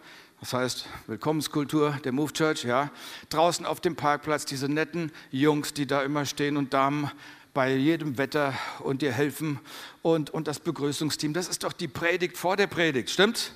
[0.47, 2.93] das heißt Willkommenskultur der Move Church, ja.
[3.31, 7.11] Draußen auf dem Parkplatz diese netten Jungs, die da immer stehen und Damen
[7.53, 9.59] bei jedem Wetter und dir helfen
[10.03, 11.33] und, und das Begrüßungsteam.
[11.33, 13.51] Das ist doch die Predigt vor der Predigt, stimmt's?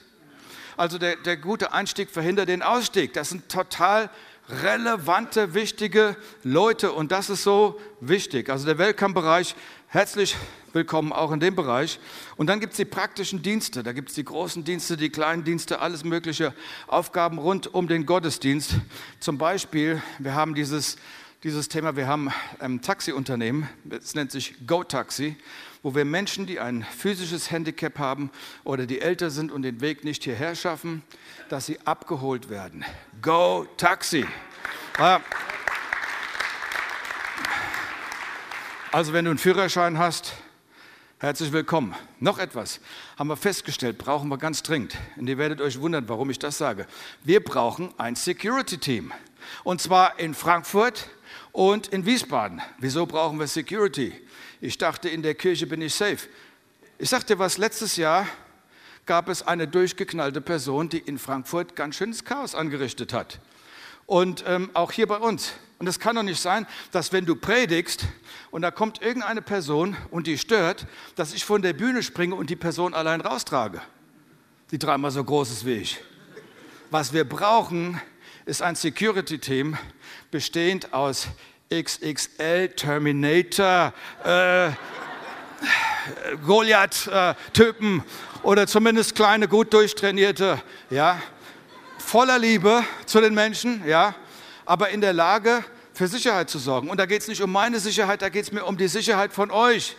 [0.76, 3.12] Also der, der gute Einstieg verhindert den Ausstieg.
[3.12, 4.10] Das sind total
[4.48, 8.50] relevante, wichtige Leute und das ist so wichtig.
[8.50, 9.54] Also der Welcome-Bereich,
[9.92, 10.36] herzlich
[10.72, 11.98] willkommen auch in dem Bereich.
[12.36, 15.42] Und dann gibt es die praktischen Dienste, da gibt es die großen Dienste, die kleinen
[15.42, 16.54] Dienste, alles mögliche
[16.86, 18.76] Aufgaben rund um den Gottesdienst.
[19.18, 20.96] Zum Beispiel, wir haben dieses,
[21.42, 25.34] dieses Thema, wir haben ein Taxiunternehmen, es nennt sich GoTaxi,
[25.82, 28.30] wo wir Menschen, die ein physisches Handicap haben
[28.62, 31.02] oder die älter sind und den Weg nicht hierher schaffen,
[31.48, 32.84] dass sie abgeholt werden.
[33.22, 34.24] GoTaxi.
[38.92, 40.34] Also wenn du einen Führerschein hast,
[41.22, 41.94] Herzlich willkommen.
[42.18, 42.80] Noch etwas
[43.18, 44.96] haben wir festgestellt, brauchen wir ganz dringend.
[45.16, 46.86] Und ihr werdet euch wundern, warum ich das sage.
[47.22, 49.12] Wir brauchen ein Security-Team.
[49.62, 51.10] Und zwar in Frankfurt
[51.52, 52.62] und in Wiesbaden.
[52.78, 54.14] Wieso brauchen wir Security?
[54.62, 56.26] Ich dachte, in der Kirche bin ich safe.
[56.96, 58.26] Ich sagte was, letztes Jahr
[59.04, 63.40] gab es eine durchgeknallte Person, die in Frankfurt ganz schönes Chaos angerichtet hat.
[64.06, 65.52] Und ähm, auch hier bei uns.
[65.80, 68.04] Und es kann doch nicht sein, dass wenn du predigst
[68.50, 72.50] und da kommt irgendeine Person und die stört, dass ich von der Bühne springe und
[72.50, 73.80] die Person allein raustrage,
[74.72, 75.98] die dreimal so groß ist wie ich.
[76.90, 77.98] Was wir brauchen,
[78.44, 79.78] ist ein Security-Team
[80.30, 81.28] bestehend aus
[81.72, 84.72] XXL Terminator, äh,
[86.44, 88.04] Goliath-Typen
[88.42, 91.22] oder zumindest kleine, gut durchtrainierte, ja,
[91.96, 94.14] voller Liebe zu den Menschen, ja,
[94.70, 96.90] aber in der Lage, für Sicherheit zu sorgen.
[96.90, 99.32] Und da geht es nicht um meine Sicherheit, da geht es mir um die Sicherheit
[99.32, 99.96] von euch.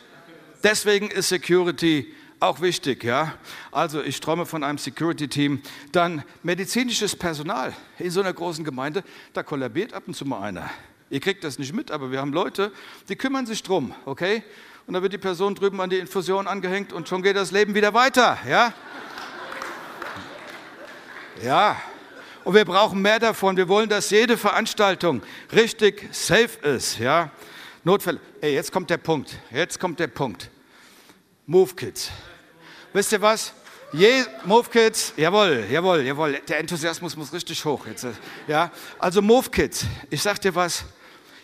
[0.64, 3.34] Deswegen ist Security auch wichtig, ja.
[3.74, 5.62] Also ich träume von einem Security-Team.
[5.92, 9.04] Dann medizinisches Personal in so einer großen Gemeinde,
[9.34, 10.70] da kollabiert ab und zu mal einer.
[11.10, 12.72] Ihr kriegt das nicht mit, aber wir haben Leute,
[13.10, 14.42] die kümmern sich drum, okay?
[14.88, 17.76] Und da wird die Person drüben an die Infusion angehängt und schon geht das Leben
[17.76, 18.74] wieder weiter, ja?
[21.44, 21.76] Ja,
[22.44, 23.58] und wir brauchen mehr davon.
[23.58, 27.00] Wir wollen, dass jede Veranstaltung richtig safe ist.
[27.00, 27.32] Ja?
[27.84, 28.20] Notfälle.
[28.42, 29.38] Ey, jetzt kommt der Punkt.
[29.52, 30.50] Jetzt kommt der Punkt.
[31.46, 32.12] Move Kids.
[32.94, 33.54] Wisst ihr was?
[33.94, 36.40] Je, Move Kids, jawohl, jawohl, jawohl.
[36.48, 38.06] Der Enthusiasmus muss richtig hoch jetzt.
[38.48, 38.72] Ja?
[38.98, 39.86] Also Move Kids.
[40.10, 40.86] Ich sag dir was.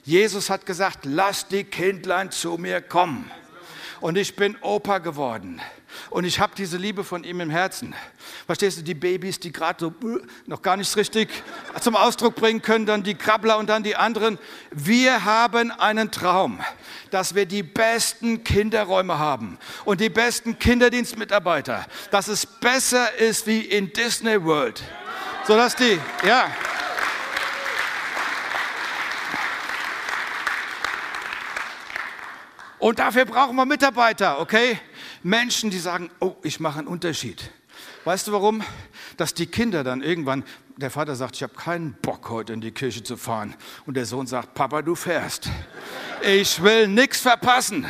[0.04, 3.30] Jesus hat gesagt, lass die Kindlein zu mir kommen.
[4.00, 5.62] Und ich bin Opa geworden.
[6.10, 7.96] Und ich habe diese Liebe von ihm im Herzen.
[8.46, 11.30] Verstehst du, die Babys, die gerade so äh, noch gar nichts richtig
[11.82, 14.40] zum Ausdruck bringen können, dann die Krabbler und dann die anderen.
[14.72, 16.60] Wir haben einen Traum,
[17.12, 23.62] dass wir die besten Kinderräume haben und die besten Kinderdienstmitarbeiter, dass es besser ist wie
[23.62, 24.84] in Disney World.
[25.46, 26.52] Sodass die, ja.
[32.80, 34.80] Und dafür brauchen wir Mitarbeiter, okay?
[35.24, 37.52] Menschen, die sagen, oh, ich mache einen Unterschied.
[38.06, 38.64] Weißt du warum?
[39.18, 40.44] Dass die Kinder dann irgendwann,
[40.78, 43.56] der Vater sagt, ich habe keinen Bock heute in die Kirche zu fahren.
[43.86, 45.50] Und der Sohn sagt, Papa, du fährst.
[46.22, 47.86] Ich will nichts verpassen.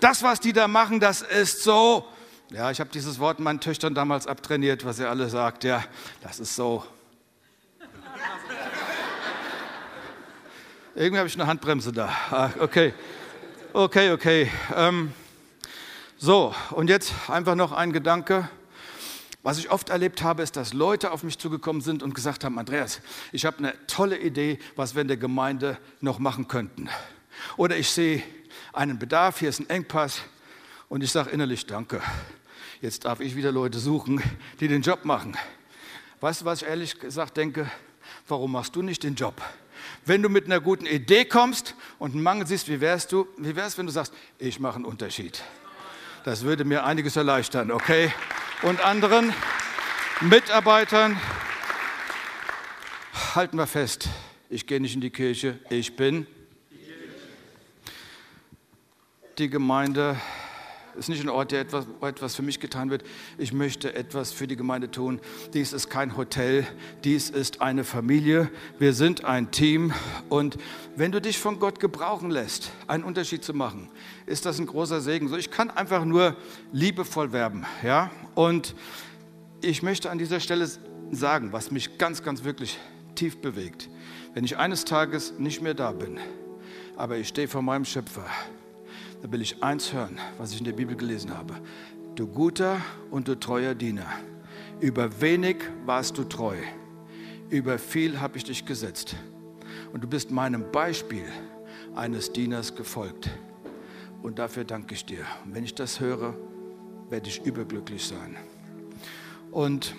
[0.00, 2.06] Das, was die da machen, das ist so.
[2.50, 5.64] Ja, ich habe dieses Wort meinen Töchtern damals abtrainiert, was ihr alle sagt.
[5.64, 5.84] Ja,
[6.22, 6.84] das ist so.
[10.94, 12.08] Irgendwie habe ich eine Handbremse da.
[12.30, 12.92] Ah, okay,
[13.72, 14.50] okay, okay.
[14.74, 15.12] Ähm,
[16.20, 18.48] so, und jetzt einfach noch ein Gedanke.
[19.44, 22.58] Was ich oft erlebt habe, ist, dass Leute auf mich zugekommen sind und gesagt haben,
[22.58, 23.00] Andreas,
[23.30, 26.88] ich habe eine tolle Idee, was wir in der Gemeinde noch machen könnten.
[27.56, 28.20] Oder ich sehe
[28.72, 30.22] einen Bedarf, hier ist ein Engpass
[30.88, 32.02] und ich sage innerlich Danke.
[32.80, 34.20] Jetzt darf ich wieder Leute suchen,
[34.58, 35.36] die den Job machen.
[36.20, 37.70] Weißt du, was ich ehrlich gesagt denke?
[38.26, 39.40] Warum machst du nicht den Job?
[40.04, 43.28] Wenn du mit einer guten Idee kommst und einen Mangel siehst, wie wärst du?
[43.36, 45.44] Wie wär's, wenn du sagst, ich mache einen Unterschied?
[46.24, 48.12] Das würde mir einiges erleichtern, okay?
[48.62, 49.32] Und anderen
[50.20, 51.18] Mitarbeitern
[53.34, 54.08] halten wir fest,
[54.50, 56.26] ich gehe nicht in die Kirche, ich bin
[59.38, 60.20] die Gemeinde
[60.98, 63.04] ist nicht ein Ort, der etwas, etwas für mich getan wird.
[63.38, 65.20] Ich möchte etwas für die Gemeinde tun.
[65.54, 66.66] Dies ist kein Hotel,
[67.04, 68.50] dies ist eine Familie.
[68.78, 69.92] Wir sind ein Team.
[70.28, 70.58] Und
[70.96, 73.88] wenn du dich von Gott gebrauchen lässt, einen Unterschied zu machen,
[74.26, 75.28] ist das ein großer Segen.
[75.28, 76.36] So, ich kann einfach nur
[76.72, 77.64] liebevoll werben.
[77.82, 78.10] Ja?
[78.34, 78.74] Und
[79.60, 80.68] ich möchte an dieser Stelle
[81.10, 82.78] sagen, was mich ganz, ganz wirklich
[83.14, 83.88] tief bewegt.
[84.34, 86.18] Wenn ich eines Tages nicht mehr da bin,
[86.96, 88.26] aber ich stehe vor meinem Schöpfer,
[89.22, 91.54] da will ich eins hören, was ich in der Bibel gelesen habe.
[92.14, 94.06] Du guter und du treuer Diener,
[94.80, 96.56] über wenig warst du treu,
[97.50, 99.16] über viel habe ich dich gesetzt.
[99.92, 101.24] Und du bist meinem Beispiel
[101.94, 103.30] eines Dieners gefolgt.
[104.22, 105.24] Und dafür danke ich dir.
[105.44, 106.34] Und wenn ich das höre,
[107.08, 108.36] werde ich überglücklich sein.
[109.50, 109.94] Und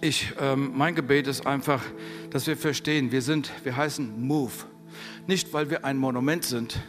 [0.00, 1.84] ich, ähm, mein Gebet ist einfach,
[2.30, 4.52] dass wir verstehen, wir sind, wir heißen Move.
[5.26, 6.80] Nicht, weil wir ein Monument sind,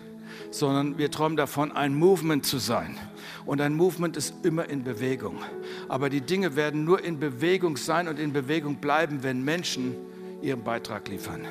[0.52, 2.98] sondern wir träumen davon, ein Movement zu sein.
[3.46, 5.38] Und ein Movement ist immer in Bewegung.
[5.88, 9.96] Aber die Dinge werden nur in Bewegung sein und in Bewegung bleiben, wenn Menschen
[10.42, 11.46] ihren Beitrag liefern.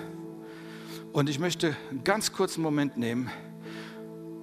[1.13, 3.31] Und ich möchte einen ganz kurzen Moment nehmen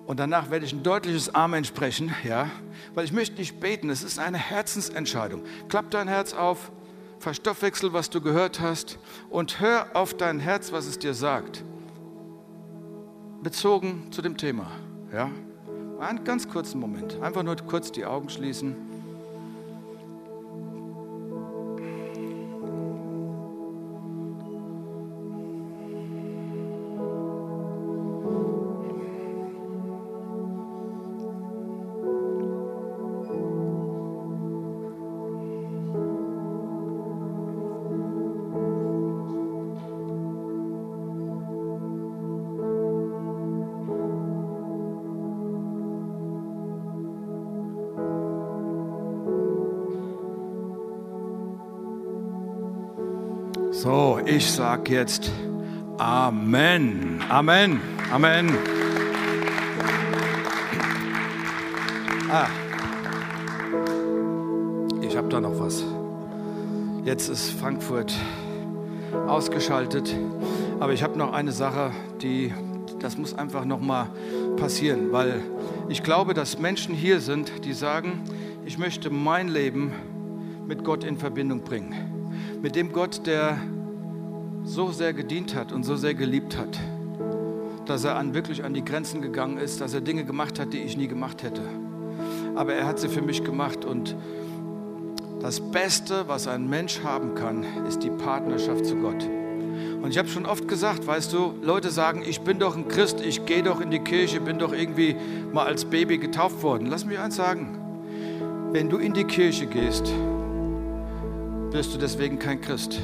[0.06, 2.49] und danach werde ich ein deutliches Amen sprechen, ja,
[2.93, 5.43] weil ich möchte nicht beten, es ist eine Herzensentscheidung.
[5.68, 6.72] Klapp dein Herz auf,
[7.20, 8.99] verstoffwechsel, was du gehört hast
[9.30, 11.64] und hör auf dein Herz, was es dir sagt
[13.46, 14.66] bezogen zu dem Thema.
[15.14, 15.30] Ja?
[16.00, 17.22] Einen ganz kurzen Moment.
[17.22, 18.76] Einfach nur kurz die Augen schließen.
[54.36, 55.31] Ich sage jetzt
[55.97, 57.23] Amen.
[57.29, 57.79] Amen.
[58.11, 58.57] Amen.
[62.29, 62.47] Ah,
[65.01, 65.86] ich habe da noch was.
[67.05, 68.13] Jetzt ist Frankfurt
[69.25, 70.13] ausgeschaltet,
[70.81, 72.53] aber ich habe noch eine Sache, die
[72.99, 74.09] das muss einfach noch mal
[74.57, 75.41] passieren, weil
[75.88, 78.23] ich glaube, dass Menschen hier sind, die sagen,
[78.65, 79.93] ich möchte mein Leben
[80.67, 81.93] mit Gott in Verbindung bringen.
[82.61, 83.59] Mit dem Gott, der
[84.66, 86.80] so sehr gedient hat und so sehr geliebt hat,
[87.86, 90.80] dass er an, wirklich an die Grenzen gegangen ist, dass er Dinge gemacht hat, die
[90.80, 91.61] ich nie gemacht hätte.
[92.55, 94.16] Aber er hat sie für mich gemacht und
[95.39, 99.24] das Beste, was ein Mensch haben kann, ist die Partnerschaft zu Gott.
[100.01, 103.22] Und ich habe schon oft gesagt, weißt du, Leute sagen, ich bin doch ein Christ,
[103.22, 105.16] ich gehe doch in die Kirche, bin doch irgendwie
[105.53, 106.88] mal als Baby getauft worden.
[106.88, 107.78] Lass mich eins sagen,
[108.72, 110.11] wenn du in die Kirche gehst,
[111.72, 112.99] bist du deswegen kein Christ.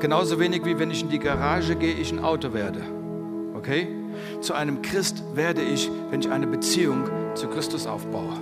[0.00, 2.80] Genauso wenig wie wenn ich in die Garage gehe, ich ein Auto werde.
[3.54, 3.86] Okay?
[4.40, 8.32] Zu einem Christ werde ich, wenn ich eine Beziehung zu Christus aufbaue.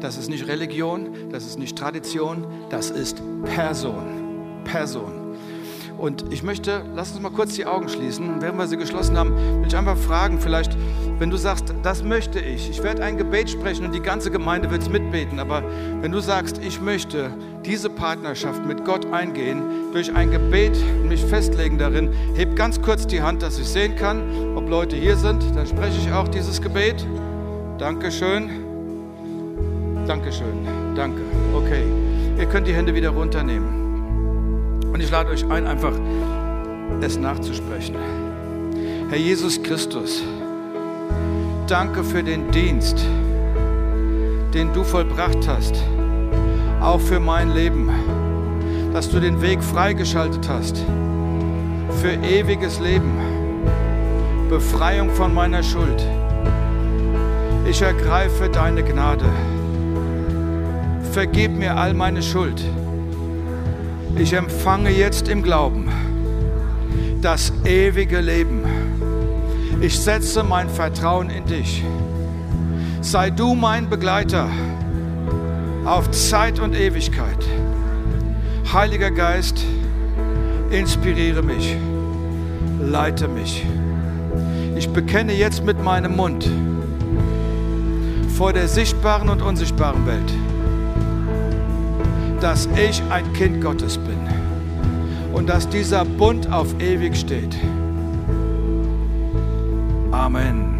[0.00, 4.62] Das ist nicht Religion, das ist nicht Tradition, das ist Person.
[4.64, 5.24] Person.
[5.98, 8.40] Und ich möchte, lass uns mal kurz die Augen schließen.
[8.40, 10.76] Während wir sie geschlossen haben, will ich einfach fragen, vielleicht,
[11.18, 14.70] wenn du sagst, das möchte ich, ich werde ein Gebet sprechen und die ganze Gemeinde
[14.70, 15.62] wird es mitbeten, aber
[16.00, 17.30] wenn du sagst, ich möchte
[17.64, 19.62] diese Partnerschaft mit Gott eingehen,
[19.92, 24.56] durch ein Gebet mich festlegen darin, heb ganz kurz die Hand, dass ich sehen kann,
[24.56, 27.06] ob Leute hier sind, dann spreche ich auch dieses Gebet.
[27.78, 28.50] Dankeschön.
[30.06, 30.94] Dankeschön.
[30.94, 31.20] Danke.
[31.54, 31.84] Okay.
[32.38, 34.82] Ihr könnt die Hände wieder runternehmen.
[34.92, 35.94] Und ich lade euch ein, einfach
[37.00, 37.96] es nachzusprechen.
[39.08, 40.22] Herr Jesus Christus,
[41.66, 43.04] danke für den Dienst,
[44.54, 45.74] den du vollbracht hast,
[46.84, 47.90] auch für mein Leben,
[48.92, 50.84] dass du den Weg freigeschaltet hast
[52.00, 53.18] für ewiges Leben,
[54.48, 56.06] Befreiung von meiner Schuld.
[57.68, 59.24] Ich ergreife deine Gnade.
[61.12, 62.62] Vergib mir all meine Schuld
[64.16, 65.88] ich empfange jetzt im Glauben
[67.20, 68.62] das ewige Leben.
[69.80, 71.82] Ich setze mein Vertrauen in dich.
[73.00, 74.48] Sei du mein Begleiter
[75.84, 77.44] auf Zeit und Ewigkeit.
[78.72, 79.64] Heiliger Geist,
[80.70, 81.76] inspiriere mich,
[82.80, 83.64] leite mich.
[84.76, 86.48] Ich bekenne jetzt mit meinem Mund
[88.36, 90.32] vor der sichtbaren und unsichtbaren Welt,
[92.40, 94.18] dass ich ein Kind Gottes bin
[95.32, 97.56] und dass dieser Bund auf ewig steht.
[100.10, 100.73] Amen.